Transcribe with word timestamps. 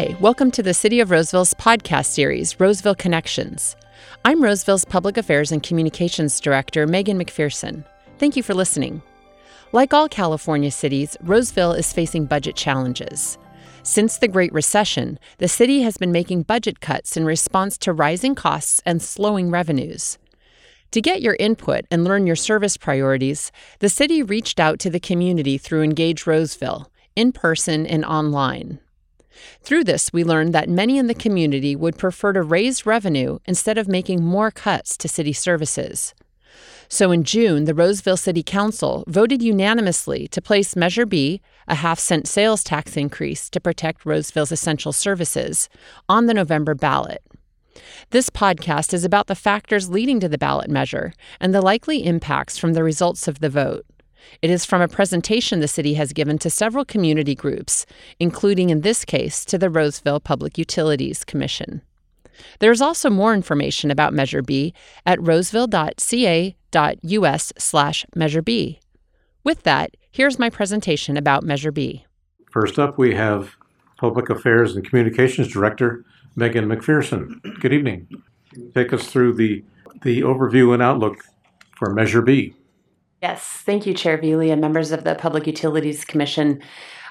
Hi, 0.00 0.16
welcome 0.18 0.50
to 0.52 0.62
the 0.62 0.72
City 0.72 1.00
of 1.00 1.10
Roseville's 1.10 1.52
podcast 1.52 2.06
series, 2.06 2.58
Roseville 2.58 2.94
Connections. 2.94 3.76
I'm 4.24 4.42
Roseville's 4.42 4.86
Public 4.86 5.18
Affairs 5.18 5.52
and 5.52 5.62
Communications 5.62 6.40
Director, 6.40 6.86
Megan 6.86 7.18
McPherson. 7.18 7.84
Thank 8.16 8.34
you 8.34 8.42
for 8.42 8.54
listening. 8.54 9.02
Like 9.72 9.92
all 9.92 10.08
California 10.08 10.70
cities, 10.70 11.18
Roseville 11.20 11.74
is 11.74 11.92
facing 11.92 12.24
budget 12.24 12.56
challenges. 12.56 13.36
Since 13.82 14.16
the 14.16 14.28
Great 14.28 14.54
Recession, 14.54 15.18
the 15.36 15.48
city 15.48 15.82
has 15.82 15.98
been 15.98 16.12
making 16.12 16.44
budget 16.44 16.80
cuts 16.80 17.14
in 17.14 17.26
response 17.26 17.76
to 17.76 17.92
rising 17.92 18.34
costs 18.34 18.80
and 18.86 19.02
slowing 19.02 19.50
revenues. 19.50 20.16
To 20.92 21.02
get 21.02 21.20
your 21.20 21.36
input 21.38 21.84
and 21.90 22.04
learn 22.04 22.26
your 22.26 22.36
service 22.36 22.78
priorities, 22.78 23.52
the 23.80 23.90
city 23.90 24.22
reached 24.22 24.58
out 24.58 24.78
to 24.78 24.88
the 24.88 24.98
community 24.98 25.58
through 25.58 25.82
Engage 25.82 26.26
Roseville, 26.26 26.90
in 27.14 27.32
person 27.32 27.86
and 27.86 28.02
online. 28.02 28.80
Through 29.62 29.84
this, 29.84 30.12
we 30.12 30.24
learned 30.24 30.52
that 30.54 30.68
many 30.68 30.98
in 30.98 31.06
the 31.06 31.14
community 31.14 31.76
would 31.76 31.98
prefer 31.98 32.32
to 32.32 32.42
raise 32.42 32.86
revenue 32.86 33.38
instead 33.46 33.78
of 33.78 33.88
making 33.88 34.24
more 34.24 34.50
cuts 34.50 34.96
to 34.98 35.08
city 35.08 35.32
services. 35.32 36.14
So 36.88 37.12
in 37.12 37.22
June, 37.22 37.66
the 37.66 37.74
Roseville 37.74 38.16
City 38.16 38.42
Council 38.42 39.04
voted 39.06 39.42
unanimously 39.42 40.26
to 40.28 40.42
place 40.42 40.74
Measure 40.74 41.06
B, 41.06 41.40
a 41.68 41.76
half 41.76 42.00
cent 42.00 42.26
sales 42.26 42.64
tax 42.64 42.96
increase 42.96 43.48
to 43.50 43.60
protect 43.60 44.04
Roseville's 44.04 44.50
essential 44.50 44.92
services, 44.92 45.68
on 46.08 46.26
the 46.26 46.34
November 46.34 46.74
ballot. 46.74 47.22
This 48.10 48.28
podcast 48.28 48.92
is 48.92 49.04
about 49.04 49.28
the 49.28 49.36
factors 49.36 49.88
leading 49.88 50.18
to 50.18 50.28
the 50.28 50.36
ballot 50.38 50.68
measure 50.68 51.12
and 51.38 51.54
the 51.54 51.62
likely 51.62 52.04
impacts 52.04 52.58
from 52.58 52.72
the 52.72 52.82
results 52.82 53.28
of 53.28 53.38
the 53.38 53.48
vote. 53.48 53.86
It 54.42 54.50
is 54.50 54.64
from 54.64 54.82
a 54.82 54.88
presentation 54.88 55.60
the 55.60 55.68
city 55.68 55.94
has 55.94 56.12
given 56.12 56.38
to 56.38 56.50
several 56.50 56.84
community 56.84 57.34
groups, 57.34 57.86
including 58.18 58.70
in 58.70 58.80
this 58.80 59.04
case 59.04 59.44
to 59.46 59.58
the 59.58 59.70
Roseville 59.70 60.20
Public 60.20 60.58
Utilities 60.58 61.24
Commission. 61.24 61.82
There 62.58 62.72
is 62.72 62.80
also 62.80 63.10
more 63.10 63.34
information 63.34 63.90
about 63.90 64.14
Measure 64.14 64.42
B 64.42 64.72
at 65.04 65.20
roseville.ca.us 65.20 67.52
slash 67.58 68.06
Measure 68.14 68.42
B. 68.42 68.80
With 69.44 69.62
that, 69.62 69.96
here's 70.10 70.38
my 70.38 70.50
presentation 70.50 71.16
about 71.16 71.44
Measure 71.44 71.72
B. 71.72 72.04
First 72.50 72.78
up, 72.78 72.98
we 72.98 73.14
have 73.14 73.56
Public 73.96 74.30
Affairs 74.30 74.74
and 74.74 74.88
Communications 74.88 75.48
Director 75.48 76.04
Megan 76.36 76.66
McPherson. 76.66 77.40
Good 77.60 77.72
evening. 77.72 78.08
Take 78.74 78.92
us 78.92 79.06
through 79.06 79.34
the, 79.34 79.64
the 80.02 80.22
overview 80.22 80.74
and 80.74 80.82
outlook 80.82 81.18
for 81.76 81.92
Measure 81.92 82.22
B. 82.22 82.54
Yes, 83.22 83.42
thank 83.42 83.84
you, 83.84 83.92
Chair 83.92 84.16
Veely 84.16 84.50
and 84.50 84.62
members 84.62 84.92
of 84.92 85.04
the 85.04 85.14
Public 85.14 85.46
Utilities 85.46 86.06
Commission. 86.06 86.62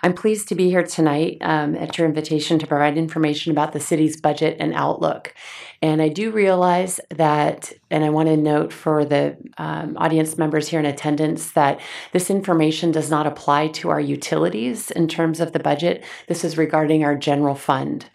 I'm 0.02 0.14
pleased 0.14 0.48
to 0.48 0.56
be 0.56 0.68
here 0.68 0.82
tonight 0.82 1.38
um, 1.42 1.76
at 1.76 2.00
your 2.00 2.08
invitation 2.08 2.58
to 2.58 2.66
provide 2.66 2.98
information 2.98 3.52
about 3.52 3.74
the 3.74 3.80
city's 3.80 4.20
budget 4.20 4.58
and 4.60 4.74
outlook. 4.74 5.36
And 5.84 6.02
I 6.02 6.08
do 6.10 6.32
realize 6.32 7.00
that, 7.12 7.72
and 7.92 8.04
I 8.04 8.10
want 8.10 8.28
to 8.28 8.38
note 8.38 8.74
for 8.74 9.06
the 9.06 9.38
um, 9.60 9.98
audience 9.98 10.36
members 10.36 10.68
here 10.68 10.80
in 10.80 10.86
attendance 10.88 11.52
that 11.52 11.80
this 12.12 12.32
information 12.32 12.92
does 12.92 13.12
not 13.12 13.28
apply 13.28 13.68
to 13.68 13.90
our 13.90 14.02
utilities 14.02 14.90
in 14.90 15.08
terms 15.08 15.40
of 15.40 15.52
the 15.52 15.60
budget. 15.60 16.04
This 16.28 16.44
is 16.44 16.58
regarding 16.58 17.04
our 17.04 17.16
general 17.16 17.56
fund 17.56 18.10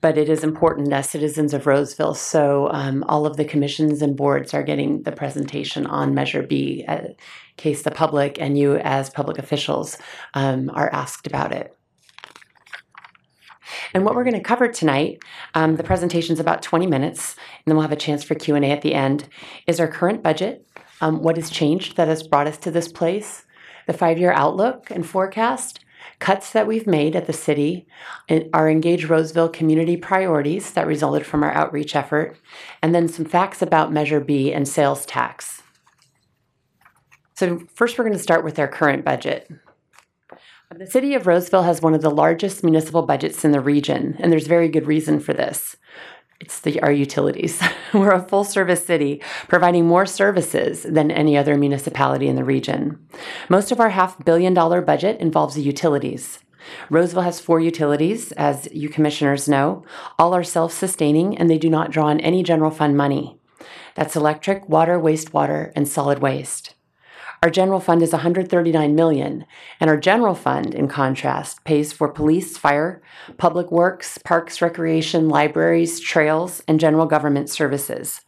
but 0.00 0.18
it 0.18 0.28
is 0.28 0.42
important 0.42 0.92
as 0.92 1.08
citizens 1.08 1.54
of 1.54 1.66
Roseville. 1.66 2.14
So 2.14 2.68
um, 2.72 3.04
all 3.08 3.26
of 3.26 3.36
the 3.36 3.44
commissions 3.44 4.02
and 4.02 4.16
boards 4.16 4.52
are 4.54 4.62
getting 4.62 5.02
the 5.02 5.12
presentation 5.12 5.86
on 5.86 6.14
Measure 6.14 6.42
B, 6.42 6.84
uh, 6.88 7.08
case 7.56 7.82
the 7.82 7.90
public 7.90 8.40
and 8.40 8.58
you 8.58 8.76
as 8.76 9.10
public 9.10 9.38
officials 9.38 9.96
um, 10.34 10.70
are 10.74 10.90
asked 10.92 11.26
about 11.26 11.52
it. 11.52 11.74
And 13.94 14.04
what 14.04 14.14
we're 14.14 14.24
going 14.24 14.34
to 14.34 14.40
cover 14.40 14.68
tonight, 14.68 15.22
um, 15.54 15.76
the 15.76 15.84
presentation 15.84 16.32
is 16.32 16.40
about 16.40 16.62
20 16.62 16.86
minutes, 16.86 17.36
and 17.36 17.64
then 17.66 17.76
we'll 17.76 17.82
have 17.82 17.92
a 17.92 17.96
chance 17.96 18.24
for 18.24 18.34
Q&A 18.34 18.70
at 18.70 18.82
the 18.82 18.94
end, 18.94 19.28
is 19.66 19.80
our 19.80 19.88
current 19.88 20.22
budget, 20.22 20.66
um, 21.00 21.22
what 21.22 21.36
has 21.36 21.50
changed 21.50 21.96
that 21.96 22.08
has 22.08 22.26
brought 22.26 22.46
us 22.46 22.58
to 22.58 22.70
this 22.70 22.90
place, 22.90 23.44
the 23.86 23.92
five-year 23.92 24.32
outlook 24.32 24.90
and 24.90 25.06
forecast, 25.06 25.84
Cuts 26.18 26.50
that 26.50 26.66
we've 26.66 26.86
made 26.86 27.14
at 27.14 27.26
the 27.26 27.32
city 27.32 27.86
uh, 28.28 28.40
our 28.52 28.68
Engage 28.68 29.04
Roseville 29.04 29.48
community 29.48 29.96
priorities 29.96 30.72
that 30.72 30.86
resulted 30.86 31.24
from 31.24 31.44
our 31.44 31.52
outreach 31.52 31.94
effort, 31.94 32.36
and 32.82 32.94
then 32.94 33.08
some 33.08 33.24
facts 33.24 33.62
about 33.62 33.92
Measure 33.92 34.20
B 34.20 34.52
and 34.52 34.66
sales 34.66 35.06
tax. 35.06 35.62
So, 37.34 37.60
first, 37.74 37.96
we're 37.96 38.04
going 38.04 38.16
to 38.16 38.22
start 38.22 38.44
with 38.44 38.58
our 38.58 38.66
current 38.66 39.04
budget. 39.04 39.48
The 40.76 40.86
city 40.86 41.14
of 41.14 41.26
Roseville 41.26 41.62
has 41.62 41.80
one 41.80 41.94
of 41.94 42.02
the 42.02 42.10
largest 42.10 42.62
municipal 42.62 43.02
budgets 43.02 43.44
in 43.44 43.52
the 43.52 43.60
region, 43.60 44.16
and 44.18 44.30
there's 44.30 44.46
very 44.46 44.68
good 44.68 44.86
reason 44.86 45.20
for 45.20 45.32
this 45.32 45.76
it's 46.40 46.60
the 46.60 46.80
our 46.80 46.92
utilities. 46.92 47.60
We're 47.94 48.12
a 48.12 48.22
full 48.22 48.44
service 48.44 48.84
city 48.84 49.20
providing 49.48 49.86
more 49.86 50.06
services 50.06 50.82
than 50.82 51.10
any 51.10 51.36
other 51.36 51.56
municipality 51.56 52.28
in 52.28 52.36
the 52.36 52.44
region. 52.44 52.98
Most 53.48 53.72
of 53.72 53.80
our 53.80 53.90
half 53.90 54.24
billion 54.24 54.54
dollar 54.54 54.80
budget 54.80 55.20
involves 55.20 55.54
the 55.54 55.62
utilities. 55.62 56.38
Roseville 56.90 57.22
has 57.22 57.40
four 57.40 57.60
utilities, 57.60 58.32
as 58.32 58.68
you 58.72 58.88
commissioners 58.88 59.48
know. 59.48 59.84
All 60.18 60.34
are 60.34 60.44
self 60.44 60.72
sustaining 60.72 61.36
and 61.36 61.50
they 61.50 61.58
do 61.58 61.70
not 61.70 61.90
draw 61.90 62.06
on 62.06 62.20
any 62.20 62.42
general 62.42 62.70
fund 62.70 62.96
money. 62.96 63.38
That's 63.94 64.16
electric, 64.16 64.68
water, 64.68 64.98
wastewater, 64.98 65.72
and 65.74 65.88
solid 65.88 66.20
waste. 66.20 66.74
Our 67.40 67.50
general 67.50 67.78
fund 67.78 68.02
is 68.02 68.12
139 68.12 68.94
million, 68.96 69.46
and 69.80 69.88
our 69.88 69.96
general 69.96 70.34
fund 70.34 70.74
in 70.74 70.88
contrast 70.88 71.62
pays 71.62 71.92
for 71.92 72.08
police, 72.08 72.56
fire, 72.56 73.00
public 73.36 73.70
works, 73.70 74.18
parks, 74.18 74.60
recreation, 74.60 75.28
libraries, 75.28 76.00
trails, 76.00 76.64
and 76.66 76.80
general 76.80 77.06
government 77.06 77.48
services. 77.48 78.22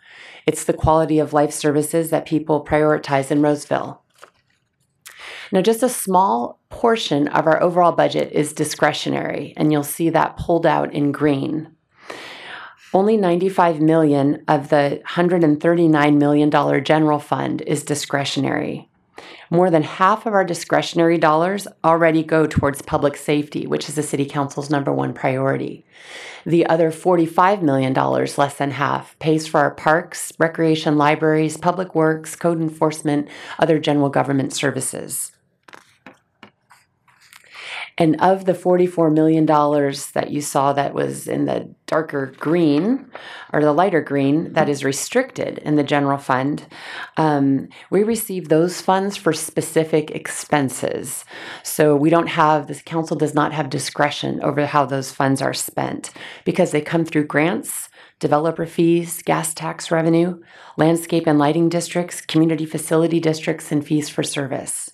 It's 0.47 0.63
the 0.63 0.73
quality 0.73 1.19
of 1.19 1.33
life 1.33 1.53
services 1.53 2.11
that 2.11 2.25
people 2.25 2.65
prioritize 2.65 3.33
in 3.33 3.43
Roseville. 3.43 4.03
Now, 5.51 5.61
just 5.61 5.83
a 5.83 5.89
small 5.89 6.61
portion 6.69 7.27
of 7.29 7.49
our 7.49 7.61
overall 7.61 7.93
budget 7.93 8.31
is 8.33 8.53
discretionary, 8.53 9.55
and 9.57 9.73
you'll 9.73 9.83
see 9.83 10.11
that 10.11 10.37
pulled 10.37 10.67
out 10.67 10.95
in 10.95 11.11
green. 11.11 11.75
Only 12.95 13.17
95 13.17 13.81
million 13.81 14.45
of 14.47 14.69
the 14.69 15.01
139 15.03 16.19
million 16.19 16.51
dollar 16.51 16.81
general 16.81 17.19
fund 17.19 17.63
is 17.63 17.83
discretionary. 17.83 18.90
More 19.53 19.69
than 19.69 19.83
half 19.83 20.27
of 20.27 20.33
our 20.33 20.45
discretionary 20.45 21.19
dollars 21.19 21.67
already 21.83 22.23
go 22.23 22.47
towards 22.47 22.83
public 22.83 23.17
safety, 23.17 23.67
which 23.67 23.89
is 23.89 23.97
the 23.97 24.03
City 24.03 24.25
Council's 24.25 24.71
number 24.71 24.93
one 24.93 25.13
priority. 25.13 25.85
The 26.47 26.67
other 26.67 26.93
$45 26.93 27.61
million, 27.61 27.93
less 27.93 28.55
than 28.55 28.71
half, 28.71 29.19
pays 29.19 29.49
for 29.49 29.59
our 29.59 29.73
parks, 29.73 30.33
recreation 30.39 30.97
libraries, 30.97 31.57
public 31.57 31.97
works, 31.97 32.37
code 32.37 32.61
enforcement, 32.61 33.27
other 33.59 33.81
general 33.81 34.09
government 34.09 34.53
services. 34.53 35.33
And 38.01 38.19
of 38.23 38.47
the 38.47 38.55
$44 38.55 39.13
million 39.13 39.45
that 39.45 40.31
you 40.31 40.41
saw 40.41 40.73
that 40.73 40.95
was 40.95 41.29
in 41.29 41.45
the 41.45 41.69
darker 41.87 42.33
green 42.39 43.11
or 43.53 43.61
the 43.61 43.75
lighter 43.75 44.01
green 44.01 44.55
that 44.55 44.71
is 44.71 44.83
restricted 44.83 45.59
in 45.59 45.77
the 45.77 45.85
general 45.85 46.17
fund, 46.17 46.67
um, 47.19 47.69
we 47.91 48.03
receive 48.03 48.49
those 48.49 48.81
funds 48.81 49.19
for 49.19 49.35
specific 49.35 50.13
expenses. 50.13 51.27
So 51.63 51.95
we 51.95 52.09
don't 52.09 52.29
have, 52.29 52.69
the 52.69 52.75
council 52.77 53.19
does 53.19 53.35
not 53.35 53.53
have 53.53 53.69
discretion 53.69 54.43
over 54.43 54.65
how 54.65 54.87
those 54.87 55.13
funds 55.13 55.43
are 55.43 55.53
spent 55.53 56.11
because 56.47 56.71
they 56.71 56.81
come 56.81 57.05
through 57.05 57.27
grants 57.27 57.91
developer 58.19 58.67
fees, 58.67 59.23
gas 59.23 59.53
tax 59.55 59.91
revenue, 59.91 60.39
landscape 60.77 61.27
and 61.27 61.39
lighting 61.39 61.69
districts, 61.69 62.21
community 62.21 62.67
facility 62.67 63.19
districts, 63.19 63.73
and 63.73 63.87
fees 63.87 64.09
for 64.09 64.23
service. 64.23 64.91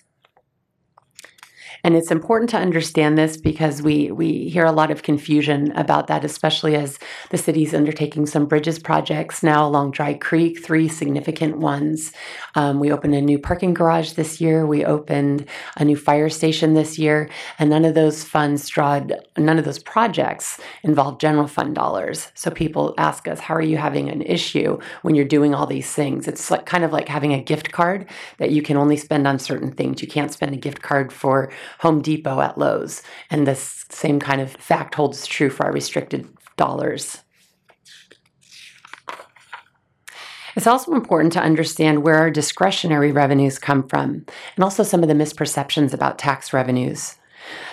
And 1.87 1.95
it's 1.95 2.11
important 2.11 2.49
to 2.49 2.57
understand 2.57 3.17
this 3.17 3.37
because 3.37 3.81
we, 3.81 4.11
we 4.11 4.49
hear 4.49 4.65
a 4.65 4.73
lot 4.73 4.91
of 4.91 5.03
confusion 5.03 5.71
about 5.71 6.07
that, 6.07 6.25
especially 6.25 6.75
as 6.75 6.99
the 7.29 7.37
city's 7.37 7.73
undertaking 7.73 8.25
some 8.25 8.45
bridges 8.45 8.77
projects 8.77 9.41
now 9.41 9.65
along 9.65 9.91
Dry 9.91 10.13
Creek, 10.13 10.61
three 10.61 10.89
significant 10.89 11.59
ones. 11.59 12.11
Um, 12.55 12.81
we 12.81 12.91
opened 12.91 13.15
a 13.15 13.21
new 13.21 13.39
parking 13.39 13.73
garage 13.73 14.11
this 14.11 14.41
year. 14.41 14.65
We 14.65 14.83
opened 14.83 15.45
a 15.77 15.85
new 15.85 15.95
fire 15.95 16.27
station 16.27 16.73
this 16.73 16.99
year. 16.99 17.29
And 17.57 17.69
none 17.69 17.85
of 17.85 17.95
those 17.95 18.21
funds 18.21 18.67
draw, 18.67 18.99
none 19.37 19.57
of 19.57 19.63
those 19.63 19.79
projects 19.79 20.59
involve 20.83 21.19
general 21.19 21.47
fund 21.47 21.73
dollars. 21.73 22.33
So 22.33 22.51
people 22.51 22.95
ask 22.97 23.29
us, 23.29 23.39
how 23.39 23.55
are 23.55 23.61
you 23.61 23.77
having 23.77 24.09
an 24.09 24.23
issue 24.23 24.77
when 25.03 25.15
you're 25.15 25.23
doing 25.23 25.55
all 25.55 25.65
these 25.65 25.93
things? 25.93 26.27
It's 26.27 26.51
like 26.51 26.65
kind 26.65 26.83
of 26.83 26.91
like 26.91 27.07
having 27.07 27.31
a 27.31 27.41
gift 27.41 27.71
card 27.71 28.09
that 28.39 28.51
you 28.51 28.61
can 28.61 28.75
only 28.75 28.97
spend 28.97 29.25
on 29.25 29.39
certain 29.39 29.71
things. 29.71 30.01
You 30.01 30.09
can't 30.09 30.33
spend 30.33 30.53
a 30.53 30.57
gift 30.57 30.81
card 30.81 31.13
for 31.13 31.49
Home 31.79 32.01
Depot 32.01 32.39
at 32.41 32.57
Lowe's. 32.57 33.03
And 33.29 33.45
this 33.45 33.85
same 33.89 34.19
kind 34.19 34.41
of 34.41 34.51
fact 34.51 34.95
holds 34.95 35.25
true 35.25 35.49
for 35.49 35.65
our 35.65 35.71
restricted 35.71 36.27
dollars. 36.55 37.23
It's 40.55 40.65
also 40.65 40.93
important 40.93 41.33
to 41.33 41.39
understand 41.39 42.01
where 42.01 42.15
our 42.15 42.31
discretionary 42.31 43.11
revenues 43.11 43.59
come 43.59 43.87
from 43.87 44.25
and 44.55 44.63
also 44.63 44.81
some 44.81 45.03
of 45.03 45.07
the 45.07 45.13
misperceptions 45.13 45.93
about 45.93 46.17
tax 46.17 46.51
revenues. 46.51 47.15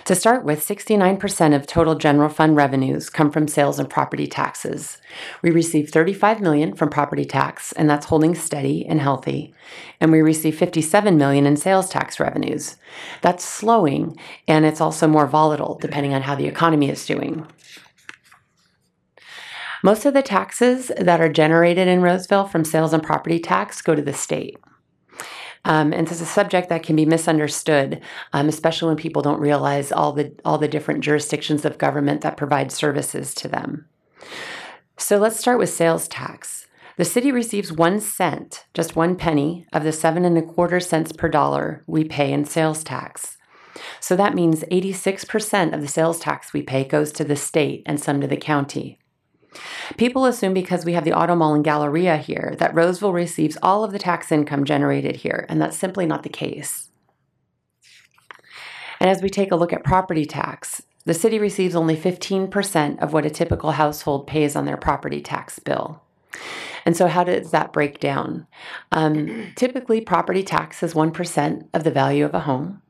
To 0.05 0.15
start 0.15 0.45
with, 0.45 0.67
69% 0.67 1.55
of 1.55 1.67
total 1.67 1.95
general 1.95 2.29
fund 2.29 2.57
revenues 2.57 3.09
come 3.09 3.31
from 3.31 3.49
sales 3.49 3.79
and 3.79 3.89
property 3.89 4.27
taxes. 4.27 4.99
We 5.43 5.51
receive 5.51 5.91
35 5.91 6.41
million 6.41 6.75
from 6.75 6.91
property 6.91 7.25
tax, 7.25 7.73
and 7.73 7.89
that's 7.89 8.07
holding 8.07 8.35
steady 8.35 8.85
and 8.87 9.01
healthy. 9.01 9.55
And 10.01 10.13
we 10.13 10.21
receive 10.21 10.57
57 10.57 11.17
million 11.17 11.47
in 11.47 11.57
sales 11.57 11.89
tax 11.89 12.21
revenues. 12.21 12.77
That's 13.23 13.45
slowing, 13.45 14.19
and 14.47 14.65
it's 14.65 14.81
also 14.81 15.09
more 15.09 15.27
volatile 15.27 15.79
depending 15.81 16.13
on 16.13 16.23
how 16.23 16.35
the 16.35 16.47
economy 16.47 16.91
is 16.91 17.07
doing. 17.07 17.47
Most 19.83 20.07
of 20.07 20.15
the 20.15 20.23
taxes 20.23 20.91
that 20.99 21.21
are 21.21 21.29
generated 21.29 21.89
in 21.89 22.01
Roseville 22.01 22.47
from 22.47 22.65
sales 22.65 22.95
and 22.95 23.03
property 23.03 23.39
tax 23.39 23.83
go 23.83 23.95
to 23.95 24.01
the 24.01 24.15
state. 24.15 24.57
Um, 25.65 25.93
and 25.93 26.11
it's 26.11 26.21
a 26.21 26.27
subject 26.27 26.69
that 26.69 26.83
can 26.83 26.97
be 26.97 27.07
misunderstood, 27.07 28.01
um, 28.33 28.49
especially 28.49 28.89
when 28.89 28.97
people 28.97 29.23
don't 29.23 29.41
realize 29.41 29.93
all 29.93 30.13
the 30.13 30.33
all 30.45 30.59
the 30.59 30.69
different 30.69 31.03
jurisdictions 31.03 31.65
of 31.65 31.79
government 31.79 32.21
that 32.21 32.37
provide 32.37 32.71
services 32.71 33.35
to 33.37 33.49
them. 33.49 33.87
So 34.97 35.17
let's 35.17 35.39
start 35.39 35.59
with 35.59 35.71
sales 35.71 36.07
tax. 36.09 36.67
The 36.97 37.05
city 37.05 37.33
receives 37.33 37.73
one 37.73 37.99
cent, 37.99 38.67
just 38.73 38.95
one 38.95 39.17
penny, 39.17 39.67
of 39.73 39.83
the 39.83 39.91
seven 39.91 40.25
and 40.25 40.39
a 40.39 40.43
quarter 40.43 40.79
cents 40.79 41.13
per 41.13 41.29
dollar 41.29 41.83
we 41.89 42.05
pay 42.05 42.33
in 42.33 42.45
sales 42.45 42.85
tax. 42.85 43.37
So 43.99 44.15
that 44.15 44.35
means 44.35 44.63
86% 44.71 45.75
of 45.75 45.81
the 45.81 45.89
sales 45.89 46.21
tax 46.21 46.53
we 46.53 46.63
pay 46.63 46.85
goes 46.85 47.11
to 47.13 47.25
the 47.25 47.35
state 47.35 47.83
and 47.87 48.01
some 48.01 48.21
to 48.21 48.29
the 48.29 48.37
county. 48.37 49.01
People 49.97 50.25
assume 50.27 50.55
because 50.55 50.85
we 50.85 50.95
have 50.95 51.05
the 51.05 51.13
Auto 51.13 51.35
Mall 51.35 51.55
and 51.55 51.65
Galleria 51.65 52.17
here 52.17 52.55
that 52.59 52.75
Roseville 52.75 53.13
receives 53.13 53.59
all 53.63 53.85
of 53.85 53.93
the 53.93 53.99
tax 53.99 54.33
income 54.33 54.65
generated 54.65 55.17
here, 55.17 55.47
and 55.49 55.61
that's 55.61 55.77
simply 55.77 56.07
not 56.07 56.23
the 56.23 56.29
case. 56.29 56.91
And 59.01 59.11
as 59.11 59.23
we 59.23 59.29
take 59.29 59.53
a 59.53 59.57
look 59.57 59.73
at 59.73 59.85
property 59.85 60.25
tax, 60.25 60.83
the 61.05 61.15
city 61.15 61.39
receives 61.39 61.77
only 61.77 61.97
15% 61.97 62.99
of 63.01 63.13
what 63.13 63.27
a 63.27 63.31
typical 63.31 63.73
household 63.73 64.27
pays 64.27 64.57
on 64.57 64.65
their 64.65 64.77
property 64.77 65.21
tax 65.21 65.59
bill. 65.59 66.03
And 66.87 66.97
so, 66.97 67.07
how 67.07 67.25
does 67.25 67.51
that 67.51 67.73
break 67.73 68.01
down? 68.01 68.47
Um, 68.93 69.53
typically, 69.57 70.01
property 70.01 70.43
tax 70.43 70.83
is 70.83 70.95
1% 70.95 71.69
of 71.73 71.85
the 71.85 71.91
value 71.91 72.25
of 72.25 72.35
a 72.35 72.41
home. 72.41 72.83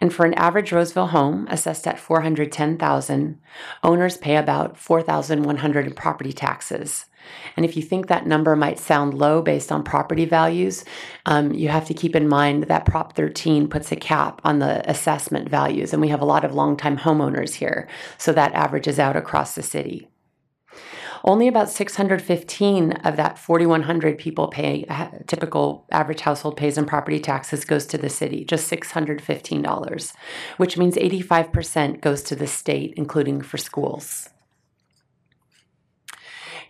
And 0.00 0.12
for 0.12 0.24
an 0.24 0.34
average 0.34 0.72
Roseville 0.72 1.08
home 1.08 1.46
assessed 1.50 1.86
at 1.86 1.98
410,000, 1.98 3.40
owners 3.82 4.16
pay 4.16 4.36
about 4.36 4.76
4,100 4.76 5.86
in 5.86 5.94
property 5.94 6.32
taxes. 6.32 7.06
And 7.56 7.66
if 7.66 7.76
you 7.76 7.82
think 7.82 8.06
that 8.06 8.26
number 8.26 8.56
might 8.56 8.78
sound 8.78 9.14
low 9.14 9.42
based 9.42 9.70
on 9.70 9.82
property 9.82 10.24
values, 10.24 10.84
um, 11.26 11.52
you 11.52 11.68
have 11.68 11.86
to 11.86 11.94
keep 11.94 12.16
in 12.16 12.28
mind 12.28 12.64
that 12.64 12.86
Prop 12.86 13.14
13 13.14 13.68
puts 13.68 13.92
a 13.92 13.96
cap 13.96 14.40
on 14.44 14.58
the 14.58 14.88
assessment 14.88 15.48
values, 15.48 15.92
and 15.92 16.00
we 16.00 16.08
have 16.08 16.22
a 16.22 16.26
lot 16.26 16.44
of 16.44 16.54
longtime 16.54 16.98
homeowners 16.98 17.54
here, 17.54 17.88
so 18.18 18.32
that 18.32 18.54
averages 18.54 18.98
out 18.98 19.16
across 19.16 19.54
the 19.54 19.62
city. 19.62 20.08
Only 21.24 21.48
about 21.48 21.68
615 21.68 22.92
of 22.92 23.16
that 23.16 23.38
4,100 23.38 24.18
people 24.18 24.48
pay 24.48 24.84
uh, 24.88 25.08
typical 25.26 25.86
average 25.90 26.20
household 26.20 26.56
pays 26.56 26.78
in 26.78 26.86
property 26.86 27.20
taxes 27.20 27.64
goes 27.64 27.86
to 27.86 27.98
the 27.98 28.08
city, 28.08 28.44
just 28.44 28.70
$615, 28.70 30.12
which 30.56 30.78
means 30.78 30.96
85% 30.96 32.00
goes 32.00 32.22
to 32.22 32.36
the 32.36 32.46
state, 32.46 32.94
including 32.96 33.42
for 33.42 33.58
schools. 33.58 34.30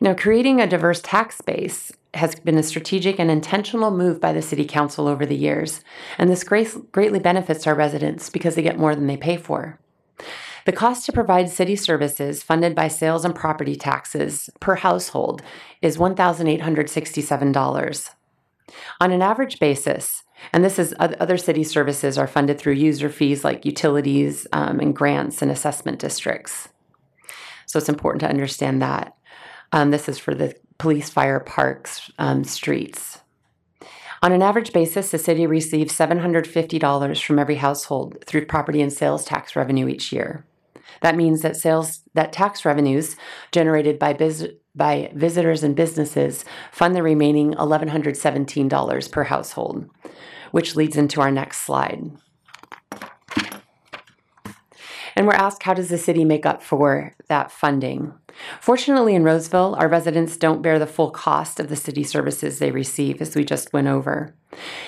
Now, 0.00 0.14
creating 0.14 0.60
a 0.60 0.66
diverse 0.66 1.02
tax 1.02 1.40
base 1.42 1.92
has 2.14 2.34
been 2.34 2.58
a 2.58 2.62
strategic 2.62 3.20
and 3.20 3.30
intentional 3.30 3.90
move 3.90 4.20
by 4.20 4.32
the 4.32 4.42
City 4.42 4.64
Council 4.64 5.06
over 5.06 5.26
the 5.26 5.36
years, 5.36 5.84
and 6.18 6.30
this 6.30 6.42
greatly 6.42 7.20
benefits 7.20 7.66
our 7.66 7.74
residents 7.74 8.30
because 8.30 8.54
they 8.54 8.62
get 8.62 8.78
more 8.78 8.94
than 8.94 9.06
they 9.06 9.18
pay 9.18 9.36
for. 9.36 9.78
The 10.66 10.72
cost 10.72 11.06
to 11.06 11.12
provide 11.12 11.48
city 11.48 11.76
services 11.76 12.42
funded 12.42 12.74
by 12.74 12.88
sales 12.88 13.24
and 13.24 13.34
property 13.34 13.76
taxes 13.76 14.50
per 14.60 14.76
household 14.76 15.42
is 15.80 15.96
$1,867. 15.96 18.10
On 19.00 19.10
an 19.10 19.22
average 19.22 19.58
basis, 19.58 20.22
and 20.52 20.64
this 20.64 20.78
is 20.78 20.94
other 20.98 21.36
city 21.36 21.64
services 21.64 22.18
are 22.18 22.26
funded 22.26 22.58
through 22.58 22.74
user 22.74 23.08
fees 23.08 23.44
like 23.44 23.64
utilities 23.64 24.46
um, 24.52 24.80
and 24.80 24.94
grants 24.94 25.42
and 25.42 25.50
assessment 25.50 25.98
districts. 25.98 26.68
So 27.66 27.78
it's 27.78 27.88
important 27.88 28.20
to 28.20 28.28
understand 28.28 28.82
that. 28.82 29.16
Um, 29.72 29.90
this 29.90 30.08
is 30.08 30.18
for 30.18 30.34
the 30.34 30.54
police, 30.78 31.10
fire, 31.10 31.40
parks, 31.40 32.10
um, 32.18 32.44
streets. 32.44 33.20
On 34.22 34.32
an 34.32 34.42
average 34.42 34.72
basis, 34.72 35.10
the 35.10 35.18
city 35.18 35.46
receives 35.46 35.96
$750 35.96 37.22
from 37.22 37.38
every 37.38 37.56
household 37.56 38.22
through 38.26 38.46
property 38.46 38.82
and 38.82 38.92
sales 38.92 39.24
tax 39.24 39.56
revenue 39.56 39.88
each 39.88 40.12
year. 40.12 40.44
That 41.00 41.16
means 41.16 41.42
that 41.42 41.56
sales 41.56 42.02
that 42.14 42.32
tax 42.32 42.64
revenues 42.64 43.16
generated 43.52 43.98
by 43.98 44.12
biz, 44.12 44.48
by 44.74 45.10
visitors 45.14 45.62
and 45.62 45.74
businesses 45.74 46.44
fund 46.72 46.94
the 46.94 47.02
remaining 47.02 47.54
$1117 47.54 49.12
per 49.12 49.24
household, 49.24 49.88
which 50.50 50.76
leads 50.76 50.96
into 50.96 51.20
our 51.20 51.30
next 51.30 51.58
slide. 51.58 52.10
And 55.20 55.26
we're 55.26 55.34
asked 55.34 55.64
how 55.64 55.74
does 55.74 55.90
the 55.90 55.98
city 55.98 56.24
make 56.24 56.46
up 56.46 56.62
for 56.62 57.14
that 57.28 57.52
funding? 57.52 58.14
Fortunately, 58.58 59.14
in 59.14 59.22
Roseville, 59.22 59.76
our 59.78 59.86
residents 59.86 60.38
don't 60.38 60.62
bear 60.62 60.78
the 60.78 60.86
full 60.86 61.10
cost 61.10 61.60
of 61.60 61.68
the 61.68 61.76
city 61.76 62.04
services 62.04 62.58
they 62.58 62.70
receive, 62.70 63.20
as 63.20 63.36
we 63.36 63.44
just 63.44 63.70
went 63.74 63.86
over. 63.86 64.34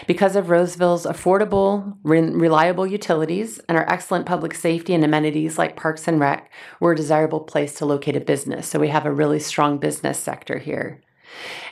Because 0.06 0.34
of 0.34 0.48
Roseville's 0.48 1.04
affordable, 1.04 1.98
reliable 2.02 2.86
utilities 2.86 3.58
and 3.68 3.76
our 3.76 3.86
excellent 3.92 4.24
public 4.24 4.54
safety 4.54 4.94
and 4.94 5.04
amenities 5.04 5.58
like 5.58 5.76
parks 5.76 6.08
and 6.08 6.18
rec, 6.18 6.50
we're 6.80 6.92
a 6.92 6.96
desirable 6.96 7.40
place 7.40 7.74
to 7.74 7.84
locate 7.84 8.16
a 8.16 8.20
business. 8.20 8.66
So 8.66 8.78
we 8.78 8.88
have 8.88 9.04
a 9.04 9.12
really 9.12 9.38
strong 9.38 9.76
business 9.76 10.18
sector 10.18 10.56
here. 10.56 11.02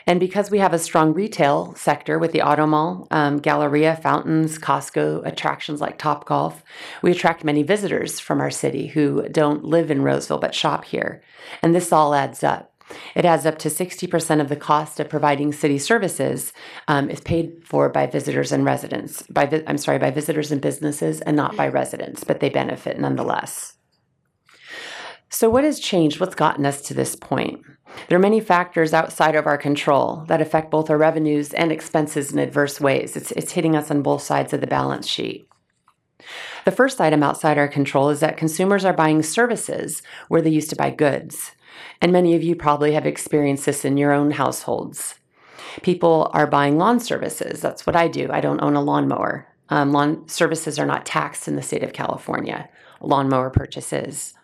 And 0.06 0.18
because 0.18 0.50
we 0.50 0.58
have 0.58 0.72
a 0.72 0.78
strong 0.78 1.12
retail 1.12 1.74
sector 1.74 2.18
with 2.18 2.32
the 2.32 2.42
Auto 2.42 2.66
Mall, 2.66 3.06
um, 3.10 3.38
Galleria, 3.38 3.96
Fountains, 3.96 4.58
Costco, 4.58 5.26
attractions 5.26 5.80
like 5.80 5.98
Top 5.98 6.26
Golf, 6.26 6.62
we 7.02 7.10
attract 7.10 7.44
many 7.44 7.62
visitors 7.62 8.18
from 8.18 8.40
our 8.40 8.50
city 8.50 8.88
who 8.88 9.28
don't 9.28 9.64
live 9.64 9.90
in 9.90 10.02
Roseville 10.02 10.38
but 10.38 10.54
shop 10.54 10.84
here. 10.84 11.22
And 11.62 11.74
this 11.74 11.92
all 11.92 12.14
adds 12.14 12.42
up. 12.42 12.70
It 13.14 13.24
adds 13.24 13.46
up 13.46 13.58
to 13.58 13.68
60% 13.68 14.40
of 14.40 14.48
the 14.48 14.56
cost 14.56 15.00
of 15.00 15.08
providing 15.08 15.52
city 15.52 15.78
services 15.78 16.52
um, 16.88 17.08
is 17.08 17.20
paid 17.20 17.62
for 17.64 17.88
by 17.88 18.06
visitors 18.06 18.52
and 18.52 18.64
residents. 18.64 19.22
By 19.30 19.46
vi- 19.46 19.62
I'm 19.66 19.78
sorry, 19.78 19.98
by 19.98 20.10
visitors 20.10 20.50
and 20.50 20.60
businesses, 20.60 21.20
and 21.20 21.36
not 21.36 21.56
by 21.56 21.68
residents, 21.68 22.24
but 22.24 22.40
they 22.40 22.48
benefit 22.48 22.98
nonetheless. 22.98 23.74
So, 25.32 25.48
what 25.48 25.62
has 25.62 25.78
changed? 25.78 26.18
What's 26.18 26.34
gotten 26.34 26.66
us 26.66 26.82
to 26.82 26.94
this 26.94 27.14
point? 27.14 27.62
There 28.08 28.16
are 28.16 28.20
many 28.20 28.40
factors 28.40 28.92
outside 28.92 29.36
of 29.36 29.46
our 29.46 29.56
control 29.56 30.24
that 30.26 30.40
affect 30.40 30.72
both 30.72 30.90
our 30.90 30.98
revenues 30.98 31.54
and 31.54 31.70
expenses 31.70 32.32
in 32.32 32.40
adverse 32.40 32.80
ways. 32.80 33.16
It's, 33.16 33.30
it's 33.32 33.52
hitting 33.52 33.76
us 33.76 33.92
on 33.92 34.02
both 34.02 34.22
sides 34.22 34.52
of 34.52 34.60
the 34.60 34.66
balance 34.66 35.06
sheet. 35.06 35.48
The 36.64 36.72
first 36.72 37.00
item 37.00 37.22
outside 37.22 37.58
our 37.58 37.68
control 37.68 38.10
is 38.10 38.18
that 38.20 38.36
consumers 38.36 38.84
are 38.84 38.92
buying 38.92 39.22
services 39.22 40.02
where 40.26 40.42
they 40.42 40.50
used 40.50 40.70
to 40.70 40.76
buy 40.76 40.90
goods. 40.90 41.52
And 42.00 42.12
many 42.12 42.34
of 42.34 42.42
you 42.42 42.56
probably 42.56 42.92
have 42.94 43.06
experienced 43.06 43.66
this 43.66 43.84
in 43.84 43.96
your 43.96 44.12
own 44.12 44.32
households. 44.32 45.14
People 45.82 46.28
are 46.34 46.48
buying 46.48 46.76
lawn 46.76 46.98
services. 46.98 47.60
That's 47.60 47.86
what 47.86 47.94
I 47.94 48.08
do. 48.08 48.28
I 48.32 48.40
don't 48.40 48.62
own 48.62 48.74
a 48.74 48.82
lawnmower. 48.82 49.46
Um, 49.68 49.92
lawn 49.92 50.26
services 50.28 50.78
are 50.78 50.86
not 50.86 51.06
taxed 51.06 51.46
in 51.46 51.54
the 51.54 51.62
state 51.62 51.84
of 51.84 51.92
California. 51.92 52.68
Lawnmower 53.00 53.50
purchases. 53.50 54.34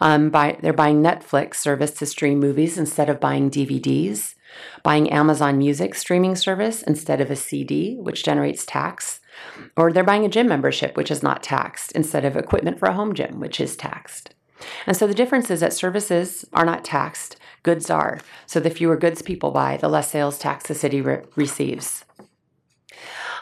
Um, 0.00 0.30
buy, 0.30 0.58
they're 0.60 0.72
buying 0.72 1.02
Netflix 1.02 1.56
service 1.56 1.92
to 1.92 2.06
stream 2.06 2.38
movies 2.38 2.78
instead 2.78 3.08
of 3.10 3.20
buying 3.20 3.50
DVDs, 3.50 4.34
buying 4.82 5.10
Amazon 5.10 5.58
Music 5.58 5.94
streaming 5.94 6.36
service 6.36 6.82
instead 6.82 7.20
of 7.20 7.30
a 7.30 7.36
CD, 7.36 7.96
which 7.96 8.24
generates 8.24 8.64
tax, 8.64 9.20
or 9.76 9.92
they're 9.92 10.04
buying 10.04 10.24
a 10.24 10.28
gym 10.28 10.48
membership, 10.48 10.96
which 10.96 11.10
is 11.10 11.22
not 11.22 11.42
taxed, 11.42 11.92
instead 11.92 12.24
of 12.24 12.36
equipment 12.36 12.78
for 12.78 12.86
a 12.86 12.94
home 12.94 13.14
gym, 13.14 13.40
which 13.40 13.60
is 13.60 13.76
taxed. 13.76 14.34
And 14.86 14.96
so 14.96 15.06
the 15.06 15.14
difference 15.14 15.50
is 15.50 15.60
that 15.60 15.72
services 15.72 16.44
are 16.52 16.64
not 16.64 16.84
taxed, 16.84 17.36
goods 17.62 17.90
are. 17.90 18.20
So 18.46 18.60
the 18.60 18.70
fewer 18.70 18.96
goods 18.96 19.22
people 19.22 19.50
buy, 19.50 19.76
the 19.76 19.88
less 19.88 20.10
sales 20.10 20.38
tax 20.38 20.66
the 20.66 20.74
city 20.74 21.00
re- 21.00 21.22
receives. 21.36 22.04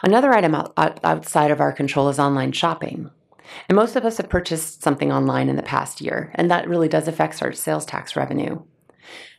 Another 0.03 0.31
item 0.31 0.53
out, 0.53 0.73
outside 0.77 1.49
of 1.49 1.59
our 1.59 1.71
control 1.71 2.09
is 2.09 2.19
online 2.19 2.51
shopping. 2.51 3.09
And 3.67 3.75
most 3.75 3.95
of 3.95 4.05
us 4.05 4.17
have 4.17 4.29
purchased 4.29 4.83
something 4.83 5.11
online 5.11 5.49
in 5.49 5.55
the 5.55 5.63
past 5.63 6.01
year, 6.01 6.31
and 6.35 6.49
that 6.49 6.67
really 6.67 6.87
does 6.87 7.07
affect 7.07 7.41
our 7.41 7.51
sales 7.51 7.85
tax 7.85 8.15
revenue. 8.15 8.61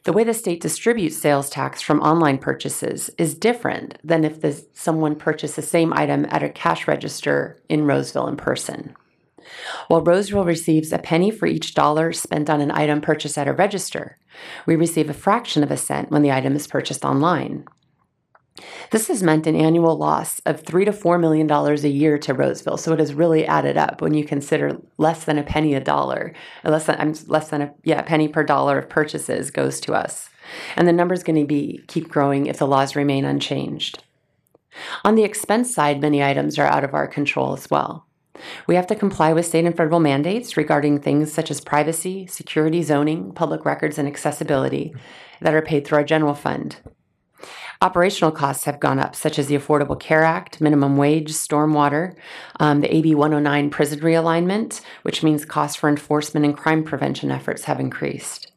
The 0.05 0.13
way 0.13 0.25
the 0.25 0.35
state 0.35 0.61
distributes 0.61 1.19
sales 1.19 1.51
tax 1.51 1.83
from 1.83 2.01
online 2.01 2.39
purchases 2.39 3.11
is 3.19 3.35
different 3.35 3.99
than 4.03 4.25
if 4.25 4.41
the, 4.41 4.65
someone 4.73 5.17
purchased 5.17 5.57
the 5.57 5.63
same 5.63 5.93
item 5.93 6.27
at 6.31 6.43
a 6.43 6.49
cash 6.49 6.89
register 6.89 7.61
in 7.69 7.85
Roseville 7.85 8.29
in 8.29 8.37
person. 8.37 8.95
While 9.89 10.03
Roseville 10.03 10.45
receives 10.45 10.93
a 10.93 10.99
penny 10.99 11.31
for 11.31 11.47
each 11.47 11.75
dollar 11.75 12.13
spent 12.13 12.49
on 12.51 12.61
an 12.61 12.71
item 12.71 13.01
purchased 13.01 13.39
at 13.39 13.49
a 13.49 13.53
register, 13.53 14.19
we 14.67 14.77
receive 14.77 15.11
a 15.11 15.15
fraction 15.15 15.63
of 15.63 15.71
a 15.71 15.77
cent 15.77 16.11
when 16.11 16.23
the 16.23 16.33
item 16.33 16.55
is 16.55 16.67
purchased 16.67 17.05
online. 17.05 17.67
This 18.91 19.09
has 19.09 19.23
meant 19.23 19.47
an 19.47 19.57
annual 19.57 19.97
loss 19.97 20.41
of 20.41 20.61
three 20.61 20.85
to 20.85 20.93
four 20.93 21.19
million 21.19 21.47
dollars 21.47 21.85
a 21.85 21.89
year 21.89 22.19
to 22.19 22.35
Roseville. 22.35 22.77
So 22.77 22.93
it 22.93 22.99
has 22.99 23.15
really 23.15 23.47
added 23.47 23.77
up 23.77 24.01
when 24.01 24.15
you 24.15 24.25
consider 24.25 24.79
less 24.97 25.25
than 25.25 25.39
a 25.39 25.43
penny 25.43 25.75
a 25.75 25.81
dollar, 25.81 26.33
less 26.65 26.87
than 26.87 27.01
I'm 27.01 27.15
less 27.27 27.51
than 27.51 27.63
a 27.63 27.75
yeah 27.85 28.03
penny 28.03 28.29
per 28.29 28.43
dollar 28.45 28.79
of 28.79 28.89
purchases 28.89 29.51
goes 29.51 29.81
to 29.81 29.95
us, 29.95 30.31
and 30.77 30.89
the 30.89 30.93
number 30.93 31.15
is 31.15 31.23
going 31.23 31.41
to 31.41 31.47
be 31.47 31.83
keep 31.89 32.09
growing 32.09 32.47
if 32.47 32.59
the 32.59 32.67
laws 32.67 32.97
remain 32.97 33.25
unchanged. 33.25 34.03
On 35.05 35.15
the 35.15 35.25
expense 35.25 35.75
side, 35.75 36.01
many 36.01 36.23
items 36.23 36.59
are 36.59 36.67
out 36.67 36.85
of 36.85 36.95
our 36.95 37.09
control 37.09 37.53
as 37.55 37.71
well. 37.71 38.07
We 38.67 38.77
have 38.77 38.87
to 38.89 38.95
comply 38.95 39.33
with 39.33 39.47
state 39.47 39.65
and 39.65 39.77
federal 39.77 39.99
mandates 40.01 40.57
regarding 40.57 41.01
things 41.01 41.33
such 41.33 41.51
as 41.51 41.61
privacy, 41.61 42.27
security, 42.27 42.83
zoning, 42.83 43.33
public 43.33 43.65
records, 43.65 43.99
and 43.99 44.07
accessibility 44.07 44.95
that 45.41 45.55
are 45.55 45.63
paid 45.63 45.85
through 45.85 45.99
our 45.99 46.05
general 46.05 46.35
fund. 46.35 46.77
Operational 47.81 48.33
costs 48.33 48.65
have 48.65 48.81
gone 48.81 48.99
up, 48.99 49.15
such 49.15 49.39
as 49.39 49.47
the 49.47 49.55
Affordable 49.55 49.99
Care 49.99 50.25
Act, 50.25 50.61
minimum 50.61 50.97
wage, 50.97 51.31
stormwater, 51.31 52.17
um, 52.59 52.81
the 52.81 52.93
AB 52.93 53.15
109 53.15 53.71
prison 53.71 54.01
realignment, 54.01 54.81
which 55.03 55.23
means 55.23 55.45
costs 55.45 55.77
for 55.77 55.89
enforcement 55.89 56.45
and 56.45 56.57
crime 56.57 56.83
prevention 56.83 57.31
efforts 57.31 57.65
have 57.65 57.79
increased. 57.79 58.51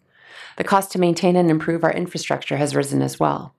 The 0.57 0.63
cost 0.63 0.91
to 0.93 0.99
maintain 0.99 1.35
and 1.35 1.51
improve 1.51 1.83
our 1.83 1.93
infrastructure 1.93 2.57
has 2.57 2.75
risen 2.75 3.03
as 3.03 3.19
well. 3.19 3.53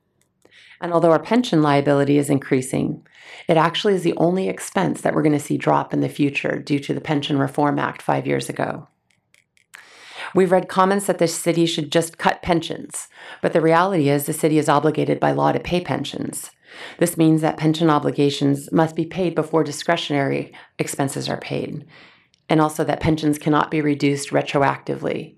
And 0.81 0.93
although 0.93 1.13
our 1.13 1.23
pension 1.23 1.63
liability 1.63 2.19
is 2.19 2.29
increasing, 2.29 3.07
it 3.47 3.57
actually 3.57 3.95
is 3.95 4.03
the 4.03 4.17
only 4.17 4.49
expense 4.49 5.03
that 5.03 5.15
we're 5.15 5.23
going 5.23 5.33
to 5.33 5.39
see 5.39 5.57
drop 5.57 5.95
in 5.95 6.01
the 6.01 6.09
future 6.09 6.59
due 6.59 6.81
to 6.81 6.93
the 6.93 7.01
Pension 7.01 7.39
Reform 7.39 7.79
Act 7.79 8.03
five 8.03 8.27
years 8.27 8.49
ago. 8.49 8.89
We've 10.35 10.53
read 10.53 10.69
comments 10.69 11.07
that 11.07 11.19
the 11.19 11.29
city 11.29 11.67
should 11.67 11.93
just 11.93 12.19
cut 12.19 12.43
pensions, 12.43 13.09
but 13.43 13.53
the 13.53 13.61
reality 13.61 14.09
is 14.09 14.25
the 14.25 14.33
city 14.33 14.59
is 14.59 14.69
obligated 14.69 15.21
by 15.21 15.33
law 15.33 15.53
to 15.53 15.61
pay 15.61 15.81
pensions. 15.81 16.51
This 16.99 17.19
means 17.19 17.43
that 17.43 17.59
pension 17.59 17.91
obligations 17.91 18.73
must 18.73 18.97
be 18.97 19.05
paid 19.05 19.35
before 19.35 19.63
discretionary 19.63 20.53
expenses 20.79 21.29
are 21.29 21.41
paid, 21.41 21.85
and 22.49 22.61
also 22.61 22.83
that 22.85 23.01
pensions 23.01 23.39
cannot 23.39 23.71
be 23.71 23.83
reduced 23.83 24.31
retroactively. 24.31 25.37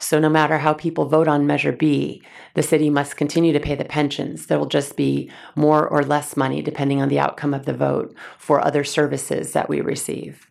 So, 0.00 0.18
no 0.18 0.28
matter 0.28 0.58
how 0.58 0.72
people 0.72 1.08
vote 1.08 1.28
on 1.28 1.46
Measure 1.46 1.70
B, 1.70 2.20
the 2.54 2.64
city 2.64 2.90
must 2.90 3.16
continue 3.16 3.52
to 3.52 3.60
pay 3.60 3.76
the 3.76 3.84
pensions. 3.84 4.46
There 4.46 4.58
will 4.58 4.66
just 4.66 4.96
be 4.96 5.30
more 5.54 5.86
or 5.86 6.02
less 6.02 6.36
money 6.36 6.62
depending 6.62 7.00
on 7.00 7.08
the 7.08 7.20
outcome 7.20 7.54
of 7.54 7.64
the 7.64 7.72
vote 7.72 8.12
for 8.38 8.60
other 8.60 8.82
services 8.82 9.52
that 9.52 9.68
we 9.68 9.80
receive, 9.80 10.50